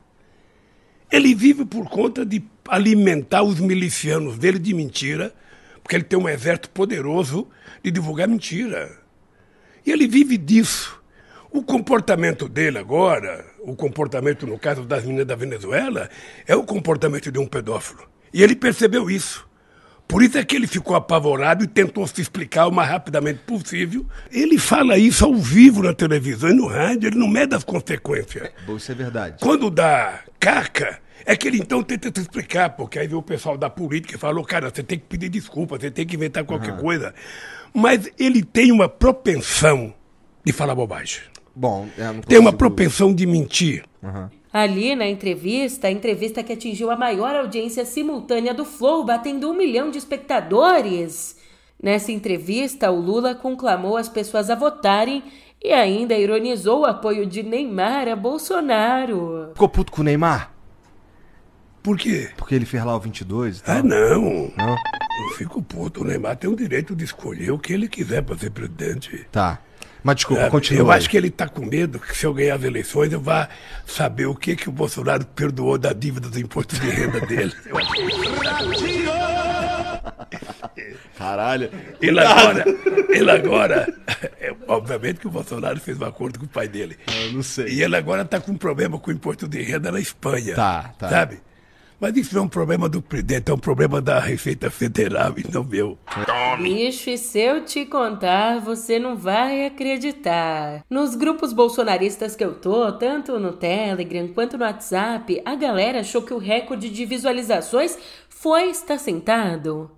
Ele 1.11 1.35
vive 1.35 1.65
por 1.65 1.87
conta 1.87 2.25
de 2.25 2.43
alimentar 2.67 3.43
os 3.43 3.59
milicianos 3.59 4.39
dele 4.39 4.57
de 4.57 4.73
mentira, 4.73 5.31
porque 5.83 5.95
ele 5.95 6.03
tem 6.03 6.17
um 6.17 6.27
exército 6.27 6.71
poderoso 6.71 7.47
de 7.83 7.91
divulgar 7.91 8.27
mentira. 8.27 8.97
E 9.85 9.91
ele 9.91 10.07
vive 10.07 10.37
disso. 10.37 10.99
O 11.51 11.61
comportamento 11.61 12.49
dele 12.49 12.79
agora, 12.79 13.45
o 13.59 13.75
comportamento, 13.75 14.47
no 14.47 14.57
caso 14.57 14.83
das 14.83 15.03
meninas 15.03 15.27
da 15.27 15.35
Venezuela, 15.35 16.09
é 16.47 16.55
o 16.55 16.63
comportamento 16.63 17.31
de 17.31 17.37
um 17.37 17.45
pedófilo. 17.45 18.09
E 18.33 18.41
ele 18.41 18.55
percebeu 18.55 19.07
isso. 19.11 19.47
Por 20.07 20.21
isso 20.21 20.37
é 20.37 20.43
que 20.43 20.55
ele 20.55 20.67
ficou 20.67 20.95
apavorado 20.95 21.63
e 21.63 21.67
tentou 21.67 22.05
se 22.05 22.21
explicar 22.21 22.67
o 22.67 22.71
mais 22.71 22.89
rapidamente 22.89 23.39
possível. 23.39 24.05
Ele 24.31 24.57
fala 24.57 24.97
isso 24.97 25.25
ao 25.25 25.33
vivo 25.33 25.81
na 25.81 25.93
televisão 25.93 26.49
e 26.49 26.53
no 26.53 26.67
rádio, 26.67 27.09
ele 27.09 27.17
não 27.17 27.27
mede 27.27 27.55
as 27.55 27.63
consequências. 27.63 28.49
Bom, 28.65 28.77
isso 28.77 28.91
é 28.91 28.95
verdade. 28.95 29.37
Quando 29.39 29.71
dá 29.71 30.19
caca, 30.39 30.99
é 31.25 31.35
que 31.35 31.47
ele 31.47 31.57
então 31.57 31.81
tenta 31.81 32.11
se 32.13 32.21
explicar, 32.21 32.71
porque 32.71 32.99
aí 32.99 33.07
vem 33.07 33.17
o 33.17 33.23
pessoal 33.23 33.57
da 33.57 33.69
política 33.69 34.15
e 34.15 34.19
falou, 34.19 34.43
cara, 34.43 34.69
você 34.69 34.83
tem 34.83 34.99
que 34.99 35.05
pedir 35.05 35.29
desculpa, 35.29 35.79
você 35.79 35.89
tem 35.89 36.05
que 36.05 36.15
inventar 36.15 36.43
qualquer 36.43 36.77
coisa. 36.77 37.13
Mas 37.73 38.11
ele 38.19 38.43
tem 38.43 38.71
uma 38.71 38.87
propensão 38.89 39.93
de 40.45 40.51
falar 40.51 40.75
bobagem. 40.75 41.21
Bom, 41.55 41.87
não 41.97 42.21
Tem 42.21 42.37
uma 42.37 42.53
propensão 42.53 43.13
de 43.13 43.25
mentir. 43.25 43.83
Ali 44.53 44.95
na 44.95 45.07
entrevista, 45.07 45.87
a 45.87 45.91
entrevista 45.91 46.43
que 46.43 46.53
atingiu 46.53 46.91
a 46.91 46.95
maior 46.95 47.35
audiência 47.35 47.83
simultânea 47.85 48.53
do 48.53 48.63
Flow, 48.63 49.03
batendo 49.03 49.49
um 49.49 49.55
milhão 49.55 49.89
de 49.89 49.97
espectadores. 49.97 51.35
Nessa 51.81 52.11
entrevista, 52.11 52.91
o 52.91 53.01
Lula 53.01 53.33
conclamou 53.33 53.97
as 53.97 54.07
pessoas 54.07 54.51
a 54.51 54.55
votarem 54.55 55.23
e 55.59 55.73
ainda 55.73 56.13
ironizou 56.13 56.81
o 56.81 56.85
apoio 56.85 57.25
de 57.25 57.41
Neymar 57.41 58.07
a 58.07 58.15
Bolsonaro. 58.15 59.49
Ficou 59.53 59.67
puto 59.67 59.91
com 59.91 60.01
o 60.01 60.03
Neymar? 60.03 60.53
Por 61.81 61.97
quê? 61.97 62.29
Porque 62.37 62.53
ele 62.53 62.65
fez 62.65 62.85
lá 62.85 62.95
o 62.95 62.99
22 62.99 63.57
e 63.57 63.63
tal? 63.63 63.77
Ah, 63.77 63.81
não. 63.83 64.21
Não? 64.55 64.75
Não 64.75 65.29
fico 65.35 65.63
puto. 65.63 66.01
O 66.01 66.05
Neymar 66.05 66.37
tem 66.37 66.49
o 66.49 66.55
direito 66.55 66.95
de 66.95 67.03
escolher 67.03 67.51
o 67.51 67.57
que 67.57 67.73
ele 67.73 67.87
quiser 67.87 68.21
para 68.21 68.37
ser 68.37 68.51
presidente. 68.51 69.25
Tá. 69.31 69.59
Mas 70.03 70.15
desculpa, 70.17 70.43
É, 70.43 70.49
continua. 70.49 70.81
eu 70.81 70.91
aí. 70.91 70.97
acho 70.97 71.09
que 71.09 71.15
ele 71.15 71.27
está 71.29 71.47
com 71.47 71.65
medo 71.65 71.97
que 71.99 72.17
se 72.17 72.25
eu 72.25 72.33
ganhar 72.33 72.55
as 72.55 72.63
eleições 72.63 73.13
eu 73.13 73.21
vá 73.21 73.47
saber 73.85 74.25
o 74.25 74.35
que, 74.35 74.55
que 74.55 74.67
o 74.67 74.71
Bolsonaro 74.71 75.25
perdoou 75.25 75.77
da 75.77 75.93
dívida 75.93 76.27
do 76.29 76.39
imposto 76.39 76.75
de 76.79 76.89
renda 76.89 77.21
dele. 77.21 77.53
Caralho. 81.17 81.69
Ele 82.01 82.19
agora, 82.19 82.65
ele 83.09 83.31
agora, 83.31 83.93
é, 84.41 84.53
obviamente 84.67 85.19
que 85.19 85.27
o 85.27 85.31
Bolsonaro 85.31 85.79
fez 85.79 85.99
um 85.99 86.05
acordo 86.05 86.39
com 86.39 86.45
o 86.45 86.49
pai 86.49 86.67
dele. 86.67 86.97
Eu 87.25 87.33
não 87.33 87.43
sei. 87.43 87.67
E 87.67 87.83
ele 87.83 87.95
agora 87.95 88.23
está 88.23 88.39
com 88.39 88.51
um 88.51 88.57
problema 88.57 88.97
com 88.99 89.11
o 89.11 89.13
imposto 89.13 89.47
de 89.47 89.61
renda 89.61 89.91
na 89.91 89.99
Espanha. 89.99 90.55
Tá, 90.55 90.93
tá. 90.97 91.09
Sabe? 91.09 91.39
Mas 92.03 92.17
isso 92.17 92.35
não 92.35 92.41
é 92.41 92.45
um 92.47 92.49
problema 92.49 92.89
do 92.89 93.01
presidente, 93.01 93.49
é 93.49 93.53
um 93.53 93.57
problema 93.57 94.01
da 94.01 94.19
Receita 94.19 94.69
Federal 94.69 95.35
e 95.37 95.49
não 95.49 95.63
meu. 95.63 95.97
Bicho, 96.61 97.09
e 97.09 97.17
se 97.17 97.39
eu 97.39 97.63
te 97.63 97.85
contar, 97.85 98.59
você 98.59 98.99
não 98.99 99.15
vai 99.15 99.65
acreditar. 99.65 100.83
Nos 100.89 101.15
grupos 101.15 101.53
bolsonaristas 101.53 102.35
que 102.35 102.43
eu 102.43 102.55
tô, 102.55 102.91
tanto 102.91 103.39
no 103.39 103.53
Telegram 103.53 104.27
quanto 104.27 104.57
no 104.57 104.65
WhatsApp, 104.65 105.41
a 105.45 105.55
galera 105.55 106.01
achou 106.01 106.21
que 106.21 106.33
o 106.33 106.37
recorde 106.37 106.89
de 106.89 107.05
visualizações 107.05 107.97
foi 108.27 108.69
estar 108.69 108.97
sentado. 108.97 109.89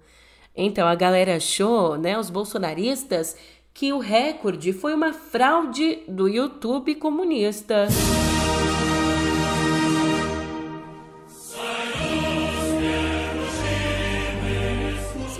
Então 0.56 0.88
a 0.88 0.94
galera 0.94 1.38
achou, 1.38 1.98
né, 1.98 2.20
os 2.20 2.30
bolsonaristas, 2.30 3.36
que 3.74 3.92
o 3.92 3.98
recorde 3.98 4.74
foi 4.74 4.94
uma 4.94 5.12
fraude 5.12 6.04
do 6.08 6.28
YouTube 6.28 6.94
comunista. 6.94 7.88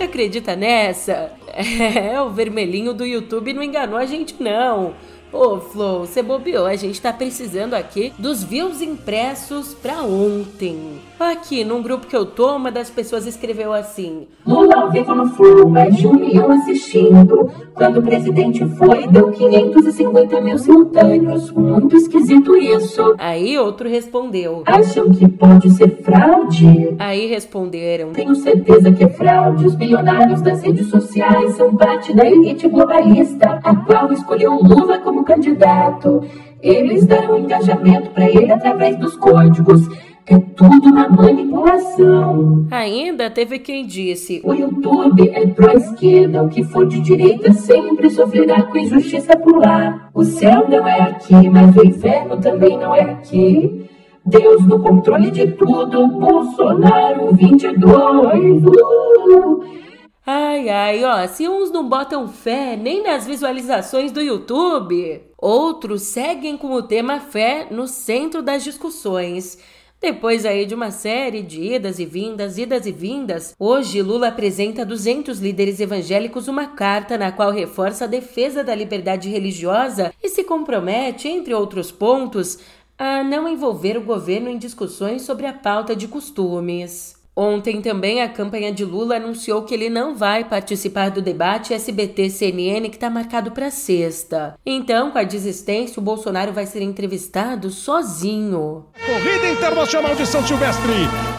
Acredita 0.06 0.56
nessa? 0.56 1.32
É, 1.56 2.20
o 2.20 2.28
vermelhinho 2.28 2.92
do 2.92 3.02
YouTube 3.02 3.54
não 3.54 3.62
enganou 3.62 3.98
a 3.98 4.04
gente, 4.04 4.34
não. 4.38 4.94
Ô, 5.32 5.58
Flow, 5.58 6.06
você 6.06 6.22
bobeou. 6.22 6.66
A 6.66 6.76
gente 6.76 7.00
tá 7.00 7.12
precisando 7.12 7.74
aqui 7.74 8.12
dos 8.18 8.42
views 8.44 8.80
impressos 8.80 9.74
pra 9.74 10.02
ontem. 10.02 11.00
Aqui, 11.18 11.64
num 11.64 11.82
grupo 11.82 12.06
que 12.06 12.16
eu 12.16 12.26
tô, 12.26 12.54
uma 12.56 12.70
das 12.70 12.90
pessoas 12.90 13.26
escreveu 13.26 13.72
assim: 13.72 14.26
Lula 14.46 14.76
ao 14.76 14.90
vivo 14.90 15.14
no 15.14 15.28
Flow, 15.30 15.68
mais 15.68 15.96
de 15.96 16.06
um 16.06 16.14
milhão 16.14 16.50
assistindo. 16.52 17.50
Quando 17.74 17.98
o 17.98 18.02
presidente 18.02 18.64
foi, 18.76 19.06
deu 19.08 19.30
550 19.30 20.40
mil 20.40 20.58
simultâneos. 20.58 21.50
Muito 21.50 21.96
esquisito 21.96 22.56
isso. 22.56 23.14
Aí 23.18 23.58
outro 23.58 23.88
respondeu. 23.88 24.62
Acham 24.66 25.10
que 25.10 25.28
pode 25.28 25.70
ser 25.70 26.02
fraude? 26.02 26.94
Aí 26.98 27.26
responderam: 27.26 28.12
Tenho 28.12 28.34
certeza 28.34 28.92
que 28.92 29.04
é 29.04 29.08
fraude. 29.08 29.66
Os 29.66 29.74
bilionários 29.74 30.40
das 30.40 30.62
redes 30.62 30.88
sociais 30.88 31.54
são 31.54 31.74
parte 31.76 32.14
da 32.14 32.24
elite 32.26 32.68
globalista, 32.68 33.58
a 33.62 33.74
qual 33.74 34.12
escolheu 34.12 34.54
Lula 34.54 34.98
como 34.98 35.15
candidato. 35.24 36.22
Eles 36.62 37.06
deram 37.06 37.38
engajamento 37.38 38.10
para 38.10 38.28
ele 38.28 38.52
através 38.52 38.96
dos 38.96 39.16
códigos. 39.16 39.88
É 40.28 40.36
tudo 40.38 40.88
uma 40.88 41.08
manipulação. 41.08 42.66
Ainda 42.72 43.30
teve 43.30 43.60
quem 43.60 43.86
disse: 43.86 44.40
O 44.44 44.52
YouTube 44.52 45.30
é 45.32 45.46
pró-esquerda, 45.46 46.42
o 46.42 46.48
que 46.48 46.64
for 46.64 46.84
de 46.84 46.98
direita 46.98 47.52
sempre 47.52 48.10
sofrerá 48.10 48.64
com 48.64 48.76
injustiça 48.76 49.36
por 49.38 49.58
lá. 49.58 50.10
O 50.12 50.24
céu 50.24 50.68
não 50.68 50.86
é 50.86 51.00
aqui, 51.00 51.48
mas 51.48 51.76
o 51.76 51.86
inferno 51.86 52.40
também 52.40 52.76
não 52.76 52.92
é 52.92 53.02
aqui. 53.02 53.88
Deus 54.24 54.66
no 54.66 54.80
controle 54.80 55.30
de 55.30 55.46
tudo, 55.52 56.08
Bolsonaro 56.08 57.32
22. 57.32 58.64
Uh! 58.64 59.85
Ai, 60.28 60.68
ai, 60.68 61.04
ó, 61.04 61.24
se 61.28 61.48
uns 61.48 61.70
não 61.70 61.88
botam 61.88 62.26
fé 62.26 62.76
nem 62.76 63.00
nas 63.00 63.24
visualizações 63.24 64.10
do 64.10 64.20
YouTube, 64.20 65.22
outros 65.38 66.02
seguem 66.02 66.56
com 66.56 66.72
o 66.72 66.82
tema 66.82 67.20
fé 67.20 67.68
no 67.70 67.86
centro 67.86 68.42
das 68.42 68.64
discussões. 68.64 69.56
Depois 70.00 70.44
aí 70.44 70.66
de 70.66 70.74
uma 70.74 70.90
série 70.90 71.42
de 71.42 71.74
idas 71.74 72.00
e 72.00 72.04
vindas, 72.04 72.58
idas 72.58 72.86
e 72.86 72.90
vindas, 72.90 73.54
hoje 73.56 74.02
Lula 74.02 74.26
apresenta 74.26 74.82
a 74.82 74.84
200 74.84 75.38
líderes 75.38 75.78
evangélicos 75.78 76.48
uma 76.48 76.66
carta 76.66 77.16
na 77.16 77.30
qual 77.30 77.52
reforça 77.52 78.04
a 78.04 78.08
defesa 78.08 78.64
da 78.64 78.74
liberdade 78.74 79.28
religiosa 79.28 80.12
e 80.20 80.28
se 80.28 80.42
compromete, 80.42 81.28
entre 81.28 81.54
outros 81.54 81.92
pontos, 81.92 82.58
a 82.98 83.22
não 83.22 83.48
envolver 83.48 83.96
o 83.96 84.02
governo 84.02 84.50
em 84.50 84.58
discussões 84.58 85.22
sobre 85.22 85.46
a 85.46 85.52
pauta 85.52 85.94
de 85.94 86.08
costumes. 86.08 87.15
Ontem 87.38 87.82
também 87.82 88.22
a 88.22 88.30
campanha 88.30 88.72
de 88.72 88.82
Lula 88.82 89.16
anunciou 89.16 89.62
que 89.62 89.74
ele 89.74 89.90
não 89.90 90.14
vai 90.14 90.42
participar 90.42 91.10
do 91.10 91.20
debate 91.20 91.74
SBT-CNN 91.74 92.88
que 92.88 92.96
está 92.96 93.10
marcado 93.10 93.50
para 93.50 93.70
sexta. 93.70 94.58
Então, 94.64 95.10
com 95.10 95.18
a 95.18 95.22
desistência, 95.22 96.00
o 96.00 96.02
Bolsonaro 96.02 96.54
vai 96.54 96.64
ser 96.64 96.80
entrevistado 96.80 97.68
sozinho. 97.68 98.86
Corrida 99.04 99.50
Internacional 99.50 100.14
de 100.14 100.24
São 100.24 100.42
Silvestre. 100.46 100.92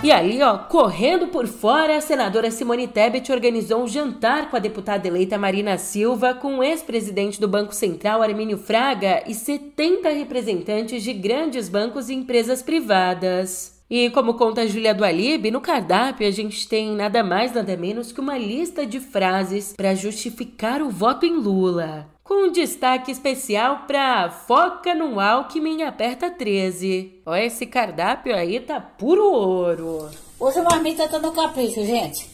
E 0.03 0.11
ali, 0.11 0.39
ó, 0.43 0.59
correndo 0.59 1.29
por 1.29 1.47
fora, 1.47 1.97
a 1.97 2.01
senadora 2.01 2.51
Simone 2.51 2.87
Tebet 2.87 3.31
organizou 3.31 3.81
um 3.81 3.87
jantar 3.87 4.51
com 4.51 4.55
a 4.55 4.59
deputada 4.59 5.07
eleita 5.07 5.35
Marina 5.35 5.79
Silva, 5.79 6.35
com 6.35 6.59
o 6.59 6.63
ex-presidente 6.63 7.41
do 7.41 7.47
Banco 7.47 7.73
Central, 7.73 8.21
Armínio 8.21 8.59
Fraga, 8.59 9.23
e 9.25 9.33
70 9.33 10.09
representantes 10.09 11.01
de 11.01 11.11
grandes 11.11 11.67
bancos 11.67 12.07
e 12.07 12.13
empresas 12.13 12.61
privadas. 12.61 13.76
E 13.89 14.09
como 14.09 14.33
conta 14.33 14.61
a 14.61 14.67
Júlia 14.67 14.93
do 14.93 15.05
Alibe, 15.05 15.49
no 15.49 15.61
cardápio 15.61 16.27
a 16.27 16.31
gente 16.31 16.67
tem 16.67 16.91
nada 16.93 17.23
mais 17.23 17.53
nada 17.53 17.77
menos 17.77 18.11
que 18.11 18.19
uma 18.19 18.37
lista 18.37 18.85
de 18.85 18.99
frases 18.99 19.73
para 19.77 19.95
justificar 19.95 20.81
o 20.81 20.89
voto 20.89 21.25
em 21.25 21.33
Lula. 21.33 22.05
Com 22.21 22.47
um 22.47 22.51
destaque 22.51 23.09
especial 23.09 23.85
para 23.87 24.29
Foca 24.29 24.93
no 24.93 25.21
Alckmin 25.21 25.83
aperta 25.83 26.29
13. 26.29 27.21
Ó, 27.25 27.33
esse 27.33 27.65
cardápio 27.65 28.35
aí 28.35 28.59
tá 28.59 28.81
puro 28.81 29.23
ouro. 29.23 30.09
Hoje 30.37 30.59
a 30.59 30.63
marmita 30.63 31.07
tá 31.07 31.19
no 31.19 31.31
capricho, 31.31 31.85
gente. 31.85 32.29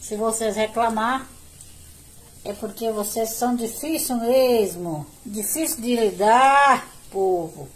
Se 0.00 0.14
vocês 0.14 0.54
reclamar, 0.54 1.28
é 2.44 2.52
porque 2.52 2.92
vocês 2.92 3.30
são 3.30 3.56
difíceis 3.56 4.20
mesmo. 4.20 5.04
Difícil 5.26 5.82
de 5.82 5.96
lidar, 5.96 6.86
povo. 7.10 7.68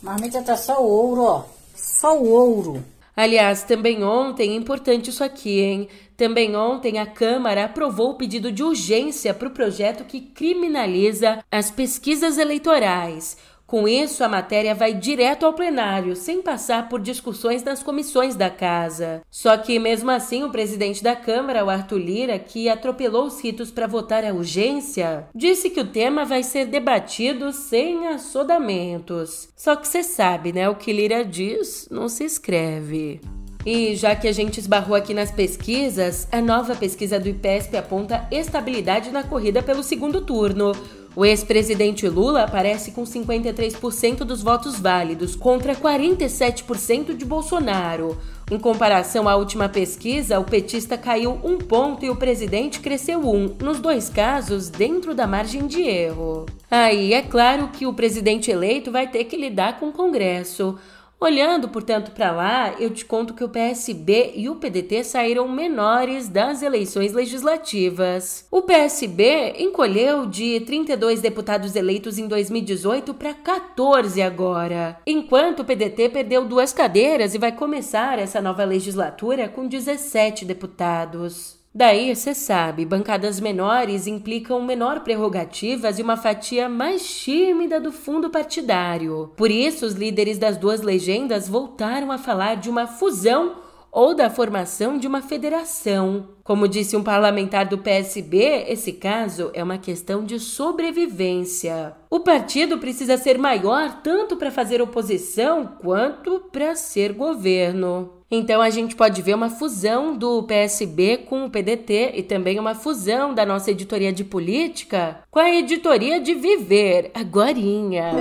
Marmita 0.00 0.40
tá 0.40 0.56
só 0.56 0.80
o 0.80 0.86
ouro, 0.86 1.22
ó 1.24 1.55
só 1.76 2.18
o 2.18 2.30
ouro. 2.30 2.84
Aliás, 3.16 3.62
também 3.62 4.04
ontem, 4.04 4.54
importante 4.54 5.08
isso 5.08 5.24
aqui, 5.24 5.60
hein? 5.60 5.88
Também 6.16 6.54
ontem 6.54 6.98
a 6.98 7.06
Câmara 7.06 7.64
aprovou 7.64 8.10
o 8.10 8.14
pedido 8.14 8.52
de 8.52 8.62
urgência 8.62 9.32
para 9.32 9.48
o 9.48 9.52
projeto 9.52 10.04
que 10.04 10.20
criminaliza 10.20 11.42
as 11.50 11.70
pesquisas 11.70 12.36
eleitorais. 12.36 13.36
Com 13.66 13.88
isso, 13.88 14.22
a 14.22 14.28
matéria 14.28 14.76
vai 14.76 14.94
direto 14.94 15.44
ao 15.44 15.52
plenário, 15.52 16.14
sem 16.14 16.40
passar 16.40 16.88
por 16.88 17.00
discussões 17.00 17.64
nas 17.64 17.82
comissões 17.82 18.36
da 18.36 18.48
casa. 18.48 19.22
Só 19.28 19.56
que, 19.56 19.76
mesmo 19.80 20.08
assim, 20.08 20.44
o 20.44 20.50
presidente 20.50 21.02
da 21.02 21.16
Câmara, 21.16 21.64
o 21.64 21.70
Arthur 21.70 21.98
Lira, 21.98 22.38
que 22.38 22.68
atropelou 22.68 23.26
os 23.26 23.40
ritos 23.40 23.72
para 23.72 23.88
votar 23.88 24.24
a 24.24 24.32
urgência, 24.32 25.26
disse 25.34 25.68
que 25.68 25.80
o 25.80 25.86
tema 25.88 26.24
vai 26.24 26.44
ser 26.44 26.66
debatido 26.66 27.52
sem 27.52 28.06
assodamentos. 28.06 29.48
Só 29.56 29.74
que 29.74 29.88
você 29.88 30.04
sabe, 30.04 30.52
né? 30.52 30.68
O 30.68 30.76
que 30.76 30.92
Lira 30.92 31.24
diz 31.24 31.88
não 31.90 32.08
se 32.08 32.22
escreve. 32.22 33.20
E 33.66 33.96
já 33.96 34.14
que 34.14 34.28
a 34.28 34.32
gente 34.32 34.60
esbarrou 34.60 34.94
aqui 34.94 35.12
nas 35.12 35.32
pesquisas, 35.32 36.28
a 36.30 36.40
nova 36.40 36.76
pesquisa 36.76 37.18
do 37.18 37.28
IPESP 37.28 37.76
aponta 37.76 38.28
estabilidade 38.30 39.10
na 39.10 39.24
corrida 39.24 39.60
pelo 39.60 39.82
segundo 39.82 40.20
turno. 40.20 40.70
O 41.16 41.24
ex-presidente 41.24 42.06
Lula 42.06 42.42
aparece 42.42 42.90
com 42.90 43.02
53% 43.02 44.18
dos 44.18 44.42
votos 44.42 44.78
válidos 44.78 45.34
contra 45.34 45.74
47% 45.74 47.16
de 47.16 47.24
Bolsonaro. 47.24 48.18
Em 48.50 48.58
comparação 48.58 49.26
à 49.26 49.34
última 49.34 49.66
pesquisa, 49.66 50.38
o 50.38 50.44
petista 50.44 50.98
caiu 50.98 51.40
um 51.42 51.56
ponto 51.56 52.04
e 52.04 52.10
o 52.10 52.16
presidente 52.16 52.80
cresceu 52.80 53.20
um, 53.26 53.48
nos 53.60 53.80
dois 53.80 54.10
casos 54.10 54.68
dentro 54.68 55.14
da 55.14 55.26
margem 55.26 55.66
de 55.66 55.80
erro. 55.80 56.44
Aí 56.70 57.14
é 57.14 57.22
claro 57.22 57.68
que 57.68 57.86
o 57.86 57.94
presidente 57.94 58.50
eleito 58.50 58.92
vai 58.92 59.08
ter 59.08 59.24
que 59.24 59.38
lidar 59.38 59.80
com 59.80 59.88
o 59.88 59.92
Congresso. 59.92 60.76
Olhando, 61.18 61.68
portanto, 61.70 62.10
para 62.10 62.30
lá, 62.30 62.74
eu 62.78 62.90
te 62.90 63.04
conto 63.04 63.32
que 63.32 63.42
o 63.42 63.48
PSB 63.48 64.32
e 64.36 64.50
o 64.50 64.56
PDT 64.56 65.02
saíram 65.02 65.48
menores 65.48 66.28
das 66.28 66.60
eleições 66.60 67.14
legislativas. 67.14 68.46
O 68.50 68.60
PSB 68.60 69.54
encolheu 69.58 70.26
de 70.26 70.60
32 70.60 71.22
deputados 71.22 71.74
eleitos 71.74 72.18
em 72.18 72.28
2018 72.28 73.14
para 73.14 73.32
14 73.32 74.20
agora, 74.20 75.00
enquanto 75.06 75.60
o 75.60 75.64
PDT 75.64 76.10
perdeu 76.10 76.44
duas 76.44 76.74
cadeiras 76.74 77.34
e 77.34 77.38
vai 77.38 77.52
começar 77.52 78.18
essa 78.18 78.42
nova 78.42 78.64
legislatura 78.64 79.48
com 79.48 79.66
17 79.66 80.44
deputados. 80.44 81.56
Daí, 81.76 82.16
você 82.16 82.32
sabe, 82.32 82.86
bancadas 82.86 83.38
menores 83.38 84.06
implicam 84.06 84.62
menor 84.62 85.00
prerrogativas 85.00 85.98
e 85.98 86.02
uma 86.02 86.16
fatia 86.16 86.70
mais 86.70 87.06
tímida 87.06 87.78
do 87.78 87.92
fundo 87.92 88.30
partidário. 88.30 89.30
Por 89.36 89.50
isso, 89.50 89.84
os 89.84 89.92
líderes 89.92 90.38
das 90.38 90.56
duas 90.56 90.80
legendas 90.80 91.46
voltaram 91.46 92.10
a 92.10 92.16
falar 92.16 92.54
de 92.54 92.70
uma 92.70 92.86
fusão 92.86 93.56
ou 93.96 94.14
da 94.14 94.28
formação 94.28 94.98
de 94.98 95.06
uma 95.06 95.22
federação. 95.22 96.28
Como 96.44 96.68
disse 96.68 96.94
um 96.98 97.02
parlamentar 97.02 97.66
do 97.66 97.78
PSB, 97.78 98.66
esse 98.68 98.92
caso 98.92 99.50
é 99.54 99.64
uma 99.64 99.78
questão 99.78 100.22
de 100.22 100.38
sobrevivência. 100.38 101.94
O 102.10 102.20
partido 102.20 102.76
precisa 102.76 103.16
ser 103.16 103.38
maior 103.38 104.02
tanto 104.02 104.36
para 104.36 104.50
fazer 104.50 104.82
oposição 104.82 105.78
quanto 105.80 106.40
para 106.52 106.74
ser 106.74 107.14
governo. 107.14 108.12
Então 108.30 108.60
a 108.60 108.68
gente 108.68 108.94
pode 108.94 109.22
ver 109.22 109.34
uma 109.34 109.48
fusão 109.48 110.14
do 110.14 110.42
PSB 110.42 111.24
com 111.26 111.46
o 111.46 111.50
PDT 111.50 112.12
e 112.16 112.22
também 112.22 112.60
uma 112.60 112.74
fusão 112.74 113.32
da 113.32 113.46
nossa 113.46 113.70
editoria 113.70 114.12
de 114.12 114.24
política 114.24 115.20
com 115.30 115.38
a 115.38 115.48
editoria 115.48 116.20
de 116.20 116.34
Viver, 116.34 117.12
agorinha. 117.14 118.12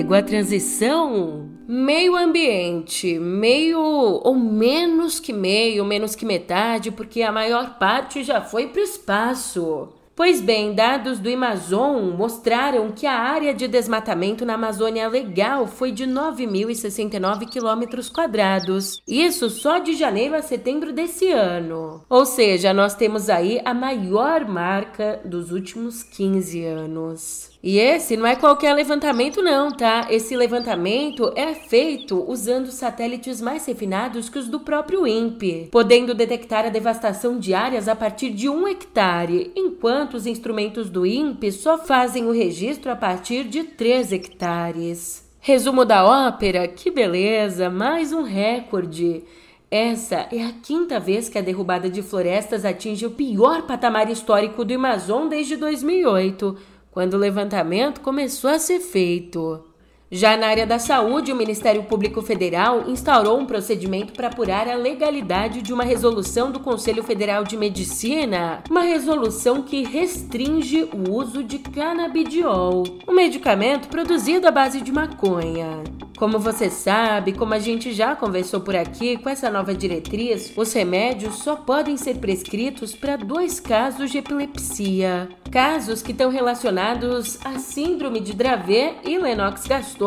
Pegou 0.00 0.16
a 0.16 0.22
transição? 0.22 1.50
Meio 1.68 2.16
ambiente, 2.16 3.18
meio 3.18 3.78
ou 3.78 4.34
menos 4.34 5.20
que 5.20 5.30
meio, 5.30 5.84
menos 5.84 6.14
que 6.14 6.24
metade, 6.24 6.90
porque 6.90 7.20
a 7.20 7.30
maior 7.30 7.78
parte 7.78 8.24
já 8.24 8.40
foi 8.40 8.68
para 8.68 8.80
o 8.80 8.82
espaço. 8.82 9.90
Pois 10.16 10.40
bem, 10.40 10.74
dados 10.74 11.18
do 11.18 11.28
Amazon 11.28 12.16
mostraram 12.16 12.90
que 12.90 13.06
a 13.06 13.12
área 13.12 13.52
de 13.52 13.68
desmatamento 13.68 14.46
na 14.46 14.54
Amazônia 14.54 15.06
Legal 15.06 15.66
foi 15.66 15.92
de 15.92 16.06
9.069 16.06 17.46
quilômetros 17.46 18.08
quadrados. 18.08 19.02
Isso 19.06 19.50
só 19.50 19.76
de 19.76 19.92
janeiro 19.92 20.34
a 20.34 20.40
setembro 20.40 20.94
desse 20.94 21.28
ano. 21.30 22.06
Ou 22.08 22.24
seja, 22.24 22.72
nós 22.72 22.94
temos 22.94 23.28
aí 23.28 23.60
a 23.66 23.74
maior 23.74 24.48
marca 24.48 25.20
dos 25.26 25.52
últimos 25.52 26.02
15 26.02 26.64
anos. 26.64 27.49
E 27.62 27.78
esse 27.78 28.16
não 28.16 28.26
é 28.26 28.34
qualquer 28.34 28.72
levantamento, 28.72 29.42
não, 29.42 29.70
tá? 29.70 30.06
Esse 30.08 30.34
levantamento 30.34 31.30
é 31.36 31.54
feito 31.54 32.24
usando 32.26 32.70
satélites 32.70 33.38
mais 33.38 33.66
refinados 33.66 34.30
que 34.30 34.38
os 34.38 34.48
do 34.48 34.60
próprio 34.60 35.06
INPE, 35.06 35.68
podendo 35.70 36.14
detectar 36.14 36.64
a 36.64 36.70
devastação 36.70 37.38
de 37.38 37.52
áreas 37.52 37.86
a 37.86 37.94
partir 37.94 38.30
de 38.30 38.48
um 38.48 38.66
hectare, 38.66 39.52
enquanto 39.54 40.14
os 40.14 40.26
instrumentos 40.26 40.88
do 40.88 41.04
INPE 41.04 41.52
só 41.52 41.76
fazem 41.76 42.26
o 42.26 42.32
registro 42.32 42.90
a 42.90 42.96
partir 42.96 43.44
de 43.44 43.62
3 43.62 44.12
hectares. 44.12 45.28
Resumo 45.38 45.84
da 45.84 46.04
ópera: 46.04 46.66
que 46.66 46.90
beleza! 46.90 47.68
Mais 47.68 48.10
um 48.10 48.22
recorde! 48.22 49.22
Essa 49.70 50.26
é 50.32 50.42
a 50.42 50.52
quinta 50.52 50.98
vez 50.98 51.28
que 51.28 51.38
a 51.38 51.42
derrubada 51.42 51.88
de 51.88 52.02
florestas 52.02 52.64
atinge 52.64 53.06
o 53.06 53.10
pior 53.12 53.62
patamar 53.62 54.10
histórico 54.10 54.64
do 54.64 54.74
Amazon 54.74 55.28
desde 55.28 55.56
2008 55.56 56.56
quando 56.90 57.14
o 57.14 57.18
levantamento 57.18 58.00
começou 58.00 58.50
a 58.50 58.58
ser 58.58 58.80
feito. 58.80 59.69
Já 60.12 60.36
na 60.36 60.48
área 60.48 60.66
da 60.66 60.80
saúde, 60.80 61.30
o 61.30 61.36
Ministério 61.36 61.84
Público 61.84 62.20
Federal 62.20 62.90
instaurou 62.90 63.38
um 63.38 63.46
procedimento 63.46 64.12
para 64.12 64.26
apurar 64.26 64.66
a 64.66 64.74
legalidade 64.74 65.62
de 65.62 65.72
uma 65.72 65.84
resolução 65.84 66.50
do 66.50 66.58
Conselho 66.58 67.04
Federal 67.04 67.44
de 67.44 67.56
Medicina, 67.56 68.60
uma 68.68 68.82
resolução 68.82 69.62
que 69.62 69.84
restringe 69.84 70.82
o 70.92 71.12
uso 71.12 71.44
de 71.44 71.60
canabidiol, 71.60 72.82
um 73.06 73.14
medicamento 73.14 73.86
produzido 73.86 74.48
à 74.48 74.50
base 74.50 74.80
de 74.80 74.90
maconha. 74.90 75.84
Como 76.18 76.40
você 76.40 76.68
sabe, 76.68 77.32
como 77.32 77.54
a 77.54 77.58
gente 77.60 77.92
já 77.92 78.16
conversou 78.16 78.60
por 78.60 78.74
aqui, 78.74 79.16
com 79.16 79.30
essa 79.30 79.48
nova 79.48 79.72
diretriz, 79.72 80.52
os 80.56 80.72
remédios 80.72 81.36
só 81.36 81.54
podem 81.54 81.96
ser 81.96 82.16
prescritos 82.16 82.94
para 82.94 83.16
dois 83.16 83.58
casos 83.60 84.10
de 84.10 84.18
epilepsia. 84.18 85.28
Casos 85.50 86.02
que 86.02 86.12
estão 86.12 86.30
relacionados 86.30 87.38
à 87.42 87.58
síndrome 87.58 88.20
de 88.20 88.34
Dravet 88.34 88.96
e 89.04 89.18
Lennox-Gastaut 89.18 89.99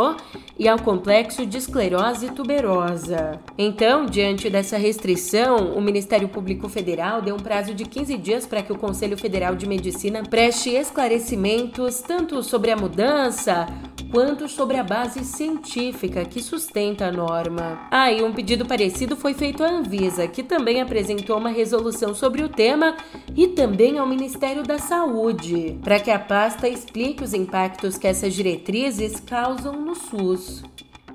e 0.57 0.67
ao 0.67 0.79
complexo 0.79 1.45
de 1.45 1.57
esclerose 1.57 2.31
tuberosa. 2.31 3.39
Então, 3.57 4.05
diante 4.05 4.49
dessa 4.49 4.77
restrição, 4.77 5.73
o 5.73 5.81
Ministério 5.81 6.27
Público 6.27 6.67
Federal 6.67 7.21
deu 7.21 7.35
um 7.35 7.39
prazo 7.39 7.73
de 7.73 7.85
15 7.85 8.17
dias 8.17 8.45
para 8.45 8.61
que 8.61 8.71
o 8.71 8.77
Conselho 8.77 9.17
Federal 9.17 9.55
de 9.55 9.67
Medicina 9.67 10.23
preste 10.23 10.69
esclarecimentos 10.69 12.01
tanto 12.01 12.41
sobre 12.41 12.71
a 12.71 12.77
mudança 12.77 13.67
quanto 14.13 14.47
sobre 14.47 14.77
a 14.77 14.83
base 14.83 15.25
científica 15.25 16.23
que 16.23 16.39
sustenta 16.39 17.07
a 17.07 17.11
norma. 17.11 17.87
Ah, 17.89 18.11
e 18.11 18.21
um 18.21 18.31
pedido 18.31 18.63
parecido 18.63 19.15
foi 19.15 19.33
feito 19.33 19.63
à 19.63 19.67
Anvisa, 19.67 20.27
que 20.27 20.43
também 20.43 20.79
apresentou 20.79 21.35
uma 21.35 21.49
resolução 21.49 22.13
sobre 22.13 22.43
o 22.43 22.47
tema, 22.47 22.95
e 23.35 23.47
também 23.47 23.97
ao 23.97 24.05
Ministério 24.05 24.61
da 24.61 24.77
Saúde, 24.77 25.79
para 25.83 25.99
que 25.99 26.11
a 26.11 26.19
pasta 26.19 26.69
explique 26.69 27.23
os 27.23 27.33
impactos 27.33 27.97
que 27.97 28.05
essas 28.05 28.35
diretrizes 28.35 29.19
causam 29.19 29.81
no 29.81 29.95
SUS. 29.95 30.61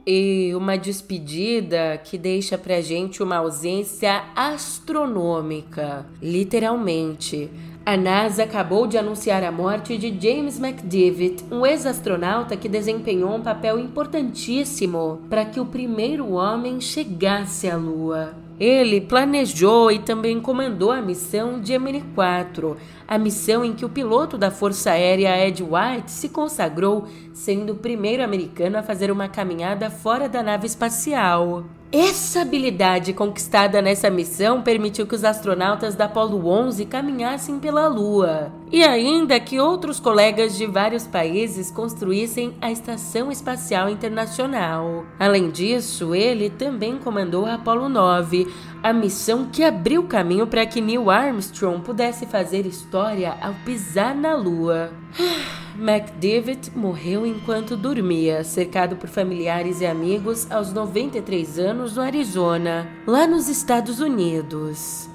E 0.05 0.53
uma 0.57 0.77
despedida 0.77 2.01
que 2.03 2.19
deixa 2.19 2.59
pra 2.59 2.81
gente 2.81 3.23
uma 3.23 3.37
ausência 3.37 4.25
astronômica, 4.35 6.05
literalmente. 6.21 7.49
A 7.89 7.97
NASA 7.97 8.43
acabou 8.43 8.87
de 8.87 8.99
anunciar 8.99 9.43
a 9.43 9.51
morte 9.51 9.97
de 9.97 10.15
James 10.21 10.61
McDivitt, 10.61 11.43
um 11.51 11.65
ex-astronauta 11.65 12.55
que 12.55 12.69
desempenhou 12.69 13.35
um 13.35 13.41
papel 13.41 13.79
importantíssimo 13.79 15.23
para 15.31 15.47
que 15.47 15.59
o 15.59 15.65
primeiro 15.65 16.33
homem 16.33 16.83
chegasse 16.83 17.67
à 17.67 17.79
Lua. 17.79 18.35
Ele 18.61 19.01
planejou 19.01 19.91
e 19.91 20.01
também 20.01 20.39
comandou 20.39 20.93
a 20.93 21.01
missão 21.01 21.65
Gemini 21.65 22.03
4, 22.15 22.77
a 23.09 23.17
missão 23.17 23.65
em 23.65 23.73
que 23.73 23.87
o 23.87 23.89
piloto 23.89 24.37
da 24.37 24.51
Força 24.51 24.91
Aérea 24.91 25.47
Ed 25.47 25.63
White 25.63 26.11
se 26.11 26.29
consagrou, 26.29 27.07
sendo 27.33 27.73
o 27.73 27.77
primeiro 27.77 28.23
americano 28.23 28.77
a 28.77 28.83
fazer 28.83 29.11
uma 29.11 29.29
caminhada 29.29 29.89
fora 29.89 30.29
da 30.29 30.43
nave 30.43 30.67
espacial. 30.67 31.65
Essa 31.91 32.43
habilidade 32.43 33.15
conquistada 33.15 33.81
nessa 33.81 34.11
missão 34.11 34.61
permitiu 34.61 35.07
que 35.07 35.15
os 35.15 35.25
astronautas 35.25 35.95
da 35.95 36.05
Apollo 36.05 36.47
11 36.47 36.85
caminhassem 36.85 37.59
pela 37.59 37.89
Lua, 37.89 38.53
e 38.71 38.85
ainda 38.85 39.41
que 39.41 39.59
outros 39.59 39.99
colegas 39.99 40.55
de 40.55 40.67
vários 40.67 41.07
países 41.07 41.71
construíssem 41.71 42.55
a 42.61 42.71
Estação 42.71 43.33
Espacial 43.33 43.89
Internacional. 43.89 45.07
Além 45.19 45.51
disso, 45.51 46.15
ele 46.15 46.51
também 46.51 46.99
comandou 46.99 47.47
a 47.47 47.55
Apollo 47.55 47.89
9, 47.89 48.47
a 48.83 48.93
missão 48.93 49.47
que 49.47 49.65
abriu 49.65 50.05
caminho 50.05 50.47
para 50.47 50.65
que 50.67 50.81
Neil 50.81 51.11
Armstrong 51.11 51.83
pudesse 51.83 52.27
fazer 52.27 52.67
história 52.67 53.37
ao 53.41 53.55
pisar 53.65 54.15
na 54.15 54.35
Lua. 54.35 54.91
McDavid 55.79 56.73
morreu 56.75 57.25
enquanto 57.25 57.77
dormia, 57.77 58.43
cercado 58.43 58.97
por 58.97 59.09
familiares 59.09 59.81
e 59.81 59.87
amigos 59.87 60.51
aos 60.51 60.73
93 60.73 61.59
anos 61.59 61.95
no 61.97 62.03
Arizona, 62.03 62.89
lá 63.07 63.27
nos 63.27 63.49
Estados 63.49 64.01
Unidos. 64.01 65.09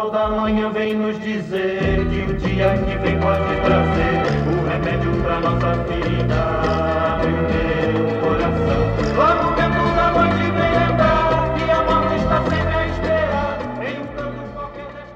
Sol 0.00 0.10
da 0.10 0.28
manhã 0.28 0.70
vem 0.70 0.94
nos 0.94 1.20
dizer 1.20 2.06
que 2.08 2.32
o 2.32 2.34
dia 2.38 2.78
que 2.78 2.96
vem 2.98 3.20
pode 3.20 3.60
trazer 3.62 4.22
o 4.48 4.66
remédio 4.66 5.22
pra 5.22 5.40
nossa 5.40 5.66
abre 5.66 7.28
o 7.28 7.42
meu 7.50 8.20
coração. 8.20 8.82
Lá 9.16 9.34
no 9.34 9.48
vento 9.54 9.84
da 9.94 10.10
vem 10.12 10.70
lembrar 10.78 11.54
que 11.54 11.70
a 11.70 11.82
morte 11.82 12.14
está 12.16 12.42
sempre 12.44 12.74
a 12.74 12.86
esperar. 12.86 13.58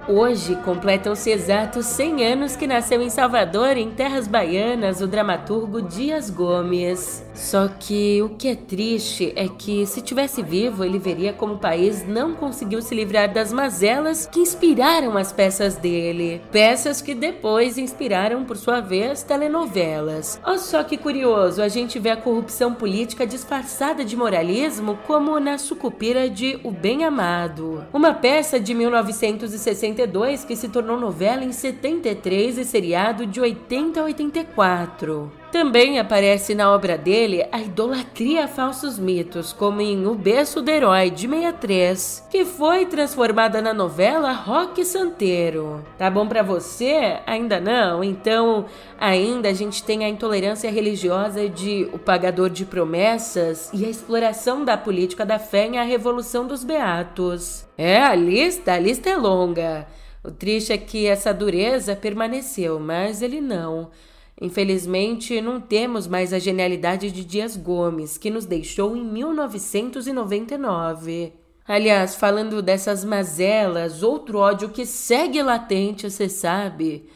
Canto 0.07 0.12
Hoje 0.12 0.57
completam-se 0.57 1.31
exatos 1.31 1.87
100 1.87 2.27
anos 2.27 2.57
que 2.57 2.66
nasceu 2.66 3.01
em 3.01 3.09
Salvador, 3.09 3.79
em 3.79 3.90
terras 3.90 4.29
baianas, 4.29 5.01
o 5.01 5.07
dramaturgo 5.07 5.81
Dias 5.81 6.29
Gomes. 6.29 7.25
Só 7.35 7.68
que 7.68 8.23
o 8.23 8.31
que 8.31 8.49
é 8.49 8.55
triste 8.55 9.33
é 9.35 9.49
que, 9.49 9.85
se 9.87 10.01
tivesse 10.01 10.42
vivo, 10.42 10.85
ele 10.85 10.99
veria 10.99 11.33
como 11.33 11.55
o 11.55 11.59
país 11.59 12.07
não 12.07 12.35
conseguiu 12.35 12.81
se 12.81 12.94
livrar 12.94 13.33
das 13.33 13.53
mazelas 13.53 14.27
que 14.27 14.40
inspiraram 14.40 15.16
as 15.16 15.33
peças 15.33 15.77
dele. 15.77 16.40
Peças 16.53 17.03
que 17.03 17.14
depois 17.14 17.77
inspiraram, 17.77 18.44
por 18.44 18.57
sua 18.57 18.81
vez, 18.81 19.23
telenovelas. 19.23 20.40
Olha 20.44 20.59
só 20.59 20.85
que 20.85 20.97
curioso, 20.97 21.61
a 21.61 21.68
gente 21.68 21.99
vê 21.99 22.11
a 22.11 22.16
corrupção 22.16 22.73
política 22.73 23.27
disfarçada 23.27 24.05
de 24.05 24.16
moralismo, 24.16 24.99
como 25.07 25.40
na 25.40 25.59
Sucupira 25.59 26.31
de 26.31 26.59
O 26.62 26.70
Bem 26.70 27.05
Amado, 27.05 27.85
uma 27.92 28.14
peça 28.14 28.61
de 28.61 28.75
1962 28.75 30.44
que 30.44 30.55
se 30.55 30.68
tornou 30.68 30.99
novela 30.99 31.44
em 31.44 31.53
73 31.53 32.59
e 32.59 32.64
seriado 32.64 33.27
de 33.27 33.40
80 33.40 34.01
a 34.01 34.05
84. 34.05 35.44
Também 35.55 36.01
aparece 36.01 36.53
na 36.53 36.75
obra 36.75 36.99
dele 36.99 37.47
a 37.53 37.61
idolatria 37.61 38.47
a 38.47 38.49
falsos 38.49 38.99
mitos, 38.99 39.53
como 39.53 39.81
em 39.81 40.05
O 40.05 40.12
Berço 40.12 40.61
do 40.61 40.69
Herói, 40.69 41.11
de 41.11 41.29
63, 41.29 42.27
que 42.29 42.45
foi 42.45 42.87
transformada 42.87 43.62
na 43.62 43.73
novela 43.73 44.33
Rock 44.33 44.85
Santeiro. 44.85 45.85
Tá 45.97 46.11
bom 46.11 46.27
para 46.27 46.43
você? 46.43 47.21
Ainda 47.25 47.61
não? 47.61 48.03
Então, 48.03 48.64
ainda 48.99 49.49
a 49.49 49.53
gente 49.53 49.85
tem 49.85 50.05
a 50.05 50.09
intolerância 50.09 50.69
religiosa 50.69 51.49
de 51.49 51.88
O 51.93 52.01
Pagador 52.01 52.51
de 52.51 52.64
Promessas 52.64 53.71
e 53.73 53.85
a 53.85 53.88
exploração 53.88 54.64
da 54.64 54.77
política 54.77 55.25
da 55.25 55.38
fé 55.38 55.67
em 55.67 55.79
A 55.79 55.85
Revolução 55.85 56.49
dos 56.49 56.64
Beatos. 56.64 57.64
É, 57.79 58.03
a 58.03 58.17
lista, 58.17 58.73
a 58.73 58.79
lista 58.81 59.09
é 59.09 59.17
longa. 59.17 59.87
O 60.25 60.33
triste 60.33 60.73
é 60.73 60.79
que 60.79 61.07
essa 61.07 61.33
dureza 61.33 61.95
permaneceu, 61.95 62.81
mas 62.81 63.23
ele 63.23 63.40
não. 63.40 63.93
Infelizmente, 64.40 65.40
não 65.40 65.61
temos 65.61 66.09
mais 66.09 66.33
a 66.33 66.38
genialidade 66.38 67.11
de 67.11 67.25
Dias 67.25 67.57
Gomes, 67.57 68.16
que 68.18 68.31
nos 68.31 68.47
deixou 68.47 68.97
em 68.97 69.05
1999. 69.05 71.33
Aliás, 71.66 72.14
falando 72.14 72.61
dessas 72.61 73.03
mazelas, 73.05 74.03
outro 74.03 74.38
ódio 74.38 74.68
que 74.68 74.85
segue 74.85 75.42
latente, 75.42 76.11
você 76.11 76.29
sabe, 76.29 77.09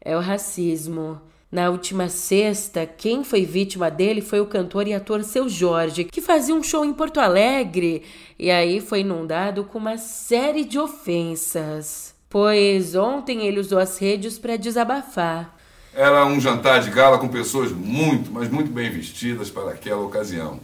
é 0.00 0.16
o 0.16 0.20
racismo. 0.20 1.20
Na 1.54 1.70
última 1.70 2.08
sexta, 2.08 2.84
quem 2.84 3.22
foi 3.22 3.44
vítima 3.44 3.88
dele 3.88 4.20
foi 4.20 4.40
o 4.40 4.46
cantor 4.46 4.88
e 4.88 4.94
ator 4.94 5.22
Seu 5.22 5.48
Jorge, 5.48 6.02
que 6.02 6.20
fazia 6.20 6.52
um 6.52 6.64
show 6.64 6.84
em 6.84 6.92
Porto 6.92 7.20
Alegre 7.20 8.02
e 8.36 8.50
aí 8.50 8.80
foi 8.80 9.02
inundado 9.02 9.62
com 9.62 9.78
uma 9.78 9.96
série 9.96 10.64
de 10.64 10.80
ofensas. 10.80 12.12
Pois 12.28 12.96
ontem 12.96 13.46
ele 13.46 13.60
usou 13.60 13.78
as 13.78 13.98
redes 13.98 14.36
para 14.36 14.56
desabafar. 14.56 15.53
Era 15.96 16.26
um 16.26 16.40
jantar 16.40 16.80
de 16.82 16.90
gala 16.90 17.18
com 17.18 17.28
pessoas 17.28 17.70
muito, 17.70 18.32
mas 18.32 18.48
muito 18.48 18.68
bem 18.68 18.90
vestidas 18.90 19.48
para 19.48 19.70
aquela 19.70 20.02
ocasião. 20.02 20.58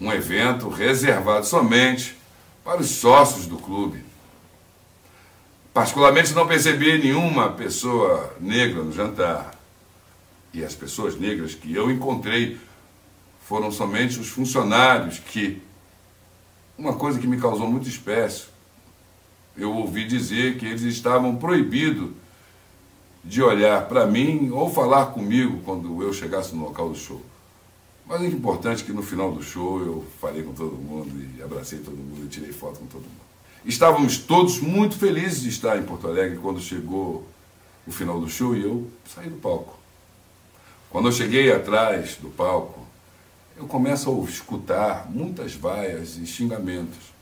Um 0.00 0.12
evento 0.12 0.68
reservado 0.68 1.44
somente 1.44 2.16
para 2.62 2.80
os 2.80 2.88
sócios 2.88 3.46
do 3.46 3.58
clube. 3.58 4.04
Particularmente 5.74 6.32
não 6.34 6.46
percebi 6.46 6.98
nenhuma 6.98 7.50
pessoa 7.50 8.32
negra 8.38 8.80
no 8.84 8.92
jantar. 8.92 9.58
E 10.54 10.64
as 10.64 10.74
pessoas 10.76 11.18
negras 11.18 11.52
que 11.52 11.74
eu 11.74 11.90
encontrei 11.90 12.56
foram 13.46 13.72
somente 13.72 14.20
os 14.20 14.28
funcionários 14.28 15.18
que. 15.18 15.60
Uma 16.78 16.94
coisa 16.94 17.18
que 17.18 17.26
me 17.26 17.40
causou 17.40 17.68
muito 17.68 17.88
espécie. 17.88 18.44
Eu 19.56 19.72
ouvi 19.74 20.04
dizer 20.04 20.58
que 20.58 20.66
eles 20.66 20.82
estavam 20.82 21.34
proibidos 21.34 22.10
de 23.22 23.42
olhar 23.42 23.86
para 23.86 24.06
mim 24.06 24.50
ou 24.50 24.72
falar 24.72 25.06
comigo 25.06 25.60
quando 25.64 26.02
eu 26.02 26.12
chegasse 26.12 26.54
no 26.54 26.64
local 26.64 26.88
do 26.88 26.96
show. 26.96 27.20
Mas 28.06 28.20
o 28.22 28.26
importante 28.26 28.82
é 28.82 28.86
que 28.86 28.92
no 28.92 29.02
final 29.02 29.30
do 29.30 29.42
show 29.42 29.80
eu 29.80 30.04
falei 30.20 30.42
com 30.42 30.52
todo 30.52 30.72
mundo 30.72 31.10
e 31.36 31.42
abracei 31.42 31.78
todo 31.78 31.96
mundo 31.96 32.24
e 32.24 32.28
tirei 32.28 32.52
foto 32.52 32.80
com 32.80 32.86
todo 32.86 33.02
mundo. 33.02 33.20
Estávamos 33.64 34.18
todos 34.18 34.58
muito 34.58 34.96
felizes 34.96 35.42
de 35.42 35.50
estar 35.50 35.78
em 35.78 35.82
Porto 35.82 36.08
Alegre 36.08 36.38
quando 36.38 36.60
chegou 36.60 37.26
o 37.86 37.92
final 37.92 38.18
do 38.18 38.28
show 38.28 38.56
e 38.56 38.62
eu 38.62 38.90
saí 39.14 39.28
do 39.28 39.36
palco. 39.36 39.78
Quando 40.88 41.08
eu 41.08 41.12
cheguei 41.12 41.52
atrás 41.52 42.16
do 42.16 42.30
palco, 42.30 42.80
eu 43.56 43.66
começo 43.66 44.10
a 44.10 44.24
escutar 44.24 45.08
muitas 45.10 45.54
vaias 45.54 46.16
e 46.16 46.26
xingamentos. 46.26 47.12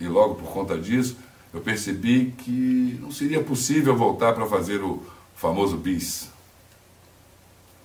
E 0.00 0.06
logo 0.08 0.34
por 0.34 0.52
conta 0.52 0.76
disso, 0.76 1.16
eu 1.52 1.60
percebi 1.60 2.34
que 2.38 2.98
não 3.00 3.10
seria 3.10 3.42
possível 3.42 3.96
voltar 3.96 4.32
para 4.32 4.46
fazer 4.46 4.82
o 4.82 5.02
famoso 5.36 5.76
bis. 5.76 6.28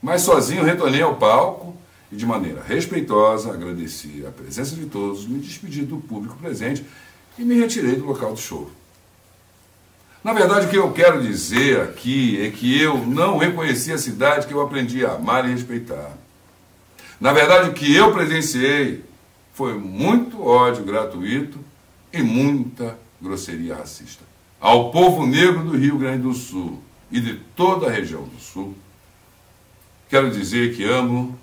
Mas 0.01 0.21
sozinho 0.21 0.63
retornei 0.63 1.01
ao 1.01 1.15
palco 1.15 1.75
e, 2.11 2.15
de 2.15 2.25
maneira 2.25 2.63
respeitosa, 2.63 3.51
agradeci 3.51 4.23
a 4.25 4.31
presença 4.31 4.75
de 4.75 4.85
todos, 4.85 5.27
me 5.27 5.39
despedi 5.39 5.81
do 5.81 5.97
público 5.97 6.37
presente 6.37 6.85
e 7.37 7.43
me 7.43 7.59
retirei 7.59 7.95
do 7.95 8.05
local 8.05 8.33
do 8.33 8.39
show. 8.39 8.69
Na 10.23 10.33
verdade, 10.33 10.67
o 10.67 10.69
que 10.69 10.77
eu 10.77 10.91
quero 10.91 11.21
dizer 11.21 11.81
aqui 11.81 12.41
é 12.45 12.49
que 12.51 12.81
eu 12.81 12.97
não 13.05 13.37
reconheci 13.37 13.91
a 13.91 13.97
cidade 13.97 14.47
que 14.47 14.53
eu 14.53 14.61
aprendi 14.61 15.05
a 15.05 15.13
amar 15.13 15.47
e 15.47 15.51
respeitar. 15.51 16.17
Na 17.19 17.33
verdade, 17.33 17.69
o 17.69 17.73
que 17.73 17.95
eu 17.95 18.13
presenciei 18.13 19.03
foi 19.53 19.73
muito 19.73 20.43
ódio 20.43 20.83
gratuito 20.83 21.59
e 22.13 22.21
muita 22.21 22.97
grosseria 23.21 23.75
racista. 23.75 24.23
Ao 24.59 24.91
povo 24.91 25.25
negro 25.25 25.63
do 25.63 25.77
Rio 25.77 25.97
Grande 25.97 26.23
do 26.23 26.33
Sul 26.33 26.81
e 27.11 27.19
de 27.19 27.35
toda 27.55 27.87
a 27.87 27.91
região 27.91 28.23
do 28.23 28.39
Sul, 28.39 28.75
quero 30.09 30.31
dizer 30.31 30.75
que 30.75 30.83
amo 30.83 31.37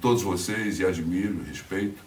todos 0.00 0.22
vocês 0.22 0.78
e 0.78 0.86
admiro, 0.86 1.42
respeito. 1.42 2.02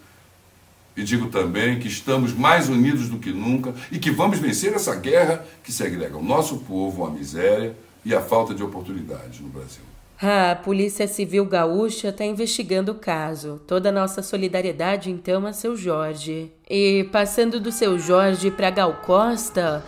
E 0.96 1.02
digo 1.02 1.28
também 1.28 1.78
que 1.80 1.88
estamos 1.88 2.32
mais 2.32 2.68
unidos 2.68 3.08
do 3.08 3.18
que 3.18 3.32
nunca 3.32 3.74
e 3.90 3.98
que 3.98 4.10
vamos 4.10 4.38
vencer 4.38 4.72
essa 4.72 4.94
guerra 4.94 5.44
que 5.62 5.72
segrega 5.72 6.16
o 6.16 6.22
nosso 6.22 6.58
povo 6.58 7.04
à 7.04 7.10
miséria 7.10 7.76
e 8.04 8.14
à 8.14 8.20
falta 8.20 8.54
de 8.54 8.62
oportunidades 8.62 9.40
no 9.40 9.48
Brasil. 9.48 9.93
A 10.20 10.54
Polícia 10.54 11.06
Civil 11.08 11.44
Gaúcha 11.44 12.08
está 12.08 12.24
investigando 12.24 12.92
o 12.92 12.94
caso. 12.94 13.60
Toda 13.66 13.88
a 13.88 13.92
nossa 13.92 14.22
solidariedade, 14.22 15.10
então, 15.10 15.46
a 15.46 15.52
seu 15.52 15.76
Jorge. 15.76 16.52
E 16.68 17.08
passando 17.12 17.60
do 17.60 17.72
seu 17.72 17.98
Jorge 17.98 18.50
para 18.50 18.70
Gal 18.70 18.94
Costa, 19.04 19.84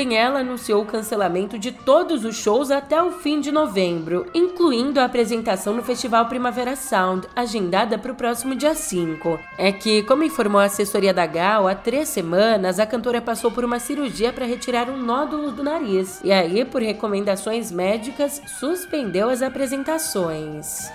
Ontem 0.00 0.16
ela 0.16 0.40
anunciou 0.40 0.80
o 0.80 0.86
cancelamento 0.86 1.58
de 1.58 1.72
todos 1.72 2.24
os 2.24 2.34
shows 2.34 2.70
até 2.70 3.02
o 3.02 3.12
fim 3.12 3.38
de 3.38 3.52
novembro, 3.52 4.24
incluindo 4.32 4.98
a 4.98 5.04
apresentação 5.04 5.74
no 5.74 5.82
Festival 5.82 6.24
Primavera 6.24 6.74
Sound, 6.74 7.28
agendada 7.36 7.98
para 7.98 8.10
o 8.10 8.14
próximo 8.14 8.54
dia 8.54 8.74
5. 8.74 9.38
É 9.58 9.70
que, 9.70 10.02
como 10.04 10.24
informou 10.24 10.58
a 10.58 10.64
assessoria 10.64 11.12
da 11.12 11.26
Gal, 11.26 11.68
há 11.68 11.74
três 11.74 12.08
semanas 12.08 12.80
a 12.80 12.86
cantora 12.86 13.20
passou 13.20 13.50
por 13.50 13.62
uma 13.62 13.78
cirurgia 13.78 14.32
para 14.32 14.46
retirar 14.46 14.88
um 14.88 14.96
nódulo 14.96 15.50
do 15.52 15.62
nariz, 15.62 16.18
e 16.24 16.32
aí, 16.32 16.64
por 16.64 16.80
recomendações 16.80 17.70
médicas, 17.70 18.40
suspendeu 18.58 19.28
as 19.28 19.42
apresentações. 19.42 20.90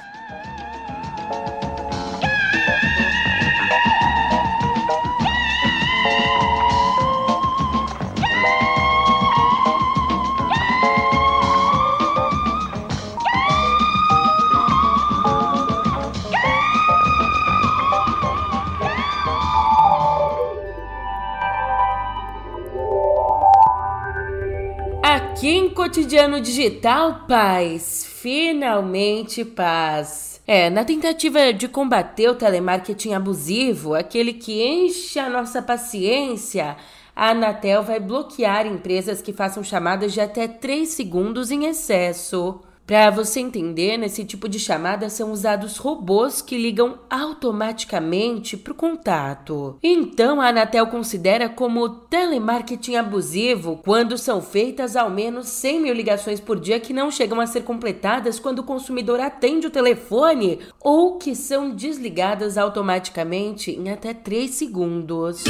Cotidiano 25.96 26.42
Digital, 26.42 27.24
paz. 27.26 28.06
Finalmente 28.06 29.46
paz. 29.46 30.42
É, 30.46 30.70
na 30.70 30.84
tentativa 30.84 31.54
de 31.54 31.70
combater 31.70 32.30
o 32.30 32.36
telemarketing 32.36 33.14
abusivo, 33.14 33.94
aquele 33.96 34.34
que 34.34 34.62
enche 34.62 35.18
a 35.18 35.30
nossa 35.30 35.62
paciência, 35.62 36.76
a 37.16 37.30
Anatel 37.30 37.82
vai 37.82 38.02
bloquear 38.02 38.68
empresas 38.68 39.22
que 39.22 39.32
façam 39.32 39.64
chamadas 39.64 40.12
de 40.12 40.20
até 40.20 40.50
3 40.50 40.90
segundos 40.90 41.50
em 41.50 41.64
excesso. 41.64 42.60
Para 42.86 43.10
você 43.10 43.40
entender, 43.40 43.98
nesse 43.98 44.24
tipo 44.24 44.48
de 44.48 44.60
chamada 44.60 45.10
são 45.10 45.32
usados 45.32 45.78
robôs 45.78 46.40
que 46.40 46.56
ligam 46.56 47.00
automaticamente 47.10 48.56
para 48.56 48.74
o 48.74 48.76
contato. 48.76 49.80
Então 49.82 50.40
a 50.40 50.50
Anatel 50.50 50.86
considera 50.88 51.50
como 51.50 51.90
telemarketing 51.90 52.98
abusivo 52.98 53.82
quando 53.84 54.20
são 54.20 54.40
feitas 54.40 54.96
ao 54.96 55.10
menos 55.10 55.48
100 55.48 55.82
mil 55.82 55.94
ligações 55.96 56.40
por 56.40 56.60
dia 56.60 56.80
que 56.80 56.94
não 56.94 57.10
chegam 57.10 57.40
a 57.42 57.48
ser 57.48 57.62
completadas 57.62 58.38
quando 58.38 58.60
o 58.60 58.64
consumidor 58.64 59.20
atende 59.20 59.66
o 59.66 59.72
telefone 59.72 60.60
ou 60.80 61.18
que 61.18 61.36
são 61.36 61.72
desligadas 61.72 62.56
automaticamente 62.56 63.72
em 63.72 63.90
até 63.90 64.14
3 64.14 64.52
segundos. 64.52 65.44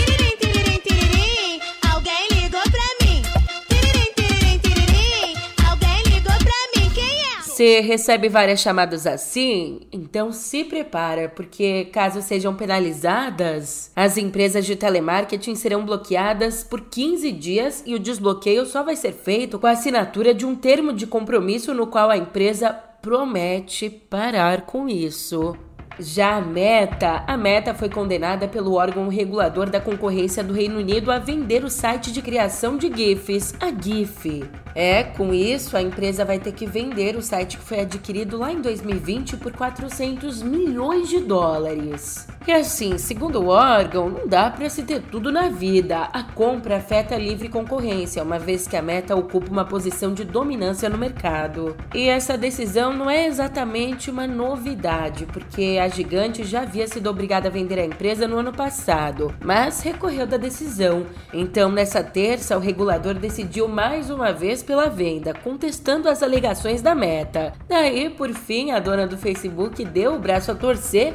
Você 7.56 7.80
recebe 7.80 8.28
várias 8.28 8.60
chamadas 8.60 9.08
assim? 9.08 9.80
Então 9.90 10.34
se 10.34 10.66
prepara, 10.66 11.30
porque 11.30 11.86
caso 11.86 12.22
sejam 12.22 12.54
penalizadas, 12.54 13.94
as 13.96 14.18
empresas 14.18 14.66
de 14.66 14.76
telemarketing 14.76 15.56
serão 15.56 15.86
bloqueadas 15.86 16.66
por 16.66 16.82
15 16.82 17.32
dias 17.32 17.82
e 17.86 17.96
o 17.96 18.00
desbloqueio 18.00 18.66
só 18.66 18.84
vai 18.84 18.98
ser 18.98 19.14
feito 19.14 19.58
com 19.58 19.68
a 19.68 19.72
assinatura 19.72 20.34
de 20.34 20.46
um 20.46 20.54
termo 20.54 20.92
de 20.92 21.08
compromisso 21.08 21.74
no 21.74 21.88
qual 21.88 22.10
a 22.10 22.18
empresa 22.18 22.74
promete 23.02 23.90
parar 23.90 24.64
com 24.64 24.90
isso. 24.90 25.56
Já 25.98 26.36
a 26.36 26.42
Meta, 26.42 27.24
a 27.26 27.38
Meta 27.38 27.74
foi 27.74 27.88
condenada 27.88 28.50
pelo 28.50 28.74
órgão 28.74 29.08
regulador 29.08 29.70
da 29.70 29.80
concorrência 29.80 30.44
do 30.44 30.54
Reino 30.54 30.80
Unido 30.80 31.10
a 31.10 31.20
vender 31.20 31.64
o 31.64 31.70
site 31.70 32.12
de 32.12 32.22
criação 32.22 32.76
de 32.76 32.94
GIFs, 32.94 33.56
a 33.62 33.72
GIF. 33.72 34.44
É, 34.76 35.04
com 35.04 35.34
isso, 35.34 35.78
a 35.78 35.82
empresa 35.82 36.26
vai 36.26 36.38
ter 36.38 36.52
que 36.52 36.66
vender 36.66 37.16
o 37.16 37.22
site 37.22 37.58
que 37.58 37.64
foi 37.64 37.80
adquirido 37.80 38.38
lá 38.38 38.52
em 38.52 38.60
2020 38.62 39.38
por 39.38 39.54
400 39.54 40.44
milhões 40.44 41.08
de 41.08 41.22
dólares. 41.22 42.28
E 42.46 42.52
assim, 42.52 42.98
segundo 42.98 43.42
o 43.42 43.48
órgão, 43.48 44.10
não 44.10 44.28
dá 44.28 44.52
para 44.52 44.70
se 44.70 44.84
ter 44.84 45.02
tudo 45.02 45.32
na 45.32 45.48
vida. 45.48 46.10
A 46.14 46.22
compra 46.22 46.78
afeta 46.78 47.16
a 47.16 47.18
livre 47.18 47.48
concorrência, 47.48 48.22
uma 48.22 48.38
vez 48.38 48.68
que 48.68 48.76
a 48.76 48.82
Meta 48.82 49.16
ocupa 49.16 49.50
uma 49.50 49.66
posição 49.66 50.14
de 50.14 50.24
dominância 50.24 50.90
no 50.90 50.98
mercado. 50.98 51.76
E 51.94 52.10
essa 52.10 52.38
decisão 52.38 52.94
não 52.94 53.10
é 53.10 53.26
exatamente 53.26 54.12
uma 54.12 54.28
novidade, 54.28 55.26
porque 55.26 55.80
a 55.82 55.88
gigante 55.88 56.44
já 56.44 56.62
havia 56.62 56.88
sido 56.88 57.10
obrigada 57.10 57.48
a 57.48 57.52
vender 57.52 57.80
a 57.80 57.86
empresa 57.86 58.28
no 58.28 58.38
ano 58.38 58.52
passado, 58.52 59.34
mas 59.44 59.82
recorreu 59.82 60.28
da 60.28 60.38
decisão. 60.38 61.06
Então, 61.34 61.72
nessa 61.72 62.04
terça, 62.04 62.58
o 62.58 62.60
regulador 62.60 63.16
decidiu 63.16 63.68
mais 63.68 64.10
uma 64.10 64.32
vez 64.34 64.62
pela 64.66 64.90
venda, 64.90 65.34
contestando 65.34 66.10
as 66.10 66.22
alegações 66.22 66.82
da 66.82 66.96
Meta. 66.96 67.54
Daí, 67.68 68.10
por 68.10 68.34
fim, 68.34 68.72
a 68.72 68.80
dona 68.80 69.08
do 69.08 69.18
Facebook 69.18 69.86
deu 69.86 70.16
o 70.16 70.20
braço 70.20 70.52
a 70.52 70.56
torcer 70.56 71.14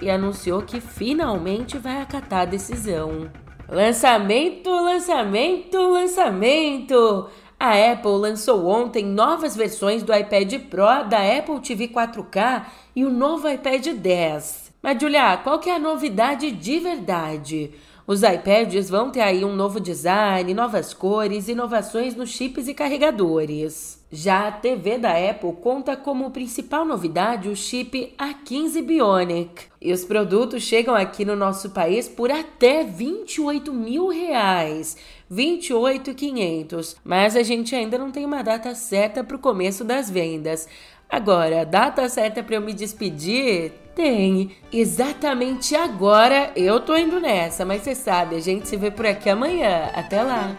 e 0.00 0.10
anunciou 0.10 0.62
que 0.62 0.80
finalmente 0.80 1.76
vai 1.76 2.00
acatar 2.00 2.40
a 2.40 2.46
decisão. 2.46 3.30
Lançamento, 3.68 4.70
lançamento, 4.70 5.76
lançamento! 5.76 7.28
A 7.58 7.92
Apple 7.92 8.18
lançou 8.18 8.66
ontem 8.66 9.04
novas 9.04 9.56
versões 9.56 10.02
do 10.02 10.12
iPad 10.12 10.52
Pro, 10.68 11.04
da 11.08 11.18
Apple 11.38 11.60
TV 11.60 11.88
4K 11.88 12.64
e 12.96 13.04
o 13.04 13.10
novo 13.10 13.48
iPad 13.48 13.86
10. 13.86 14.72
Mas, 14.82 15.00
Julia, 15.00 15.36
qual 15.36 15.60
que 15.60 15.70
é 15.70 15.76
a 15.76 15.78
novidade 15.78 16.50
de 16.50 16.80
verdade? 16.80 17.70
Os 18.12 18.22
iPads 18.22 18.90
vão 18.90 19.10
ter 19.10 19.22
aí 19.22 19.42
um 19.42 19.56
novo 19.56 19.80
design, 19.80 20.52
novas 20.52 20.92
cores, 20.92 21.48
inovações 21.48 22.14
nos 22.14 22.28
chips 22.28 22.68
e 22.68 22.74
carregadores. 22.74 23.98
Já 24.12 24.48
a 24.48 24.52
TV 24.52 24.98
da 24.98 25.12
Apple 25.12 25.54
conta 25.62 25.96
como 25.96 26.30
principal 26.30 26.84
novidade 26.84 27.48
o 27.48 27.56
chip 27.56 28.12
A15 28.18 28.84
Bionic. 28.84 29.62
E 29.80 29.90
os 29.94 30.04
produtos 30.04 30.62
chegam 30.62 30.94
aqui 30.94 31.24
no 31.24 31.34
nosso 31.34 31.70
país 31.70 32.06
por 32.06 32.30
até 32.30 32.84
28 32.84 33.72
mil 33.72 34.08
reais. 34.08 34.94
28,500. 35.30 36.96
Mas 37.02 37.34
a 37.34 37.42
gente 37.42 37.74
ainda 37.74 37.96
não 37.96 38.10
tem 38.10 38.26
uma 38.26 38.42
data 38.42 38.74
certa 38.74 39.24
para 39.24 39.36
o 39.36 39.40
começo 39.40 39.84
das 39.84 40.10
vendas. 40.10 40.68
Agora, 41.08 41.64
data 41.64 42.06
certa 42.10 42.42
para 42.42 42.56
eu 42.56 42.60
me 42.60 42.74
despedir? 42.74 43.72
Tem. 43.94 44.50
Exatamente 44.72 45.74
agora 45.76 46.50
eu 46.56 46.80
tô 46.80 46.96
indo 46.96 47.20
nessa, 47.20 47.64
mas 47.64 47.82
você 47.82 47.94
sabe, 47.94 48.36
a 48.36 48.40
gente 48.40 48.68
se 48.68 48.76
vê 48.76 48.90
por 48.90 49.06
aqui 49.06 49.28
amanhã. 49.28 49.90
Até 49.94 50.22
lá. 50.22 50.56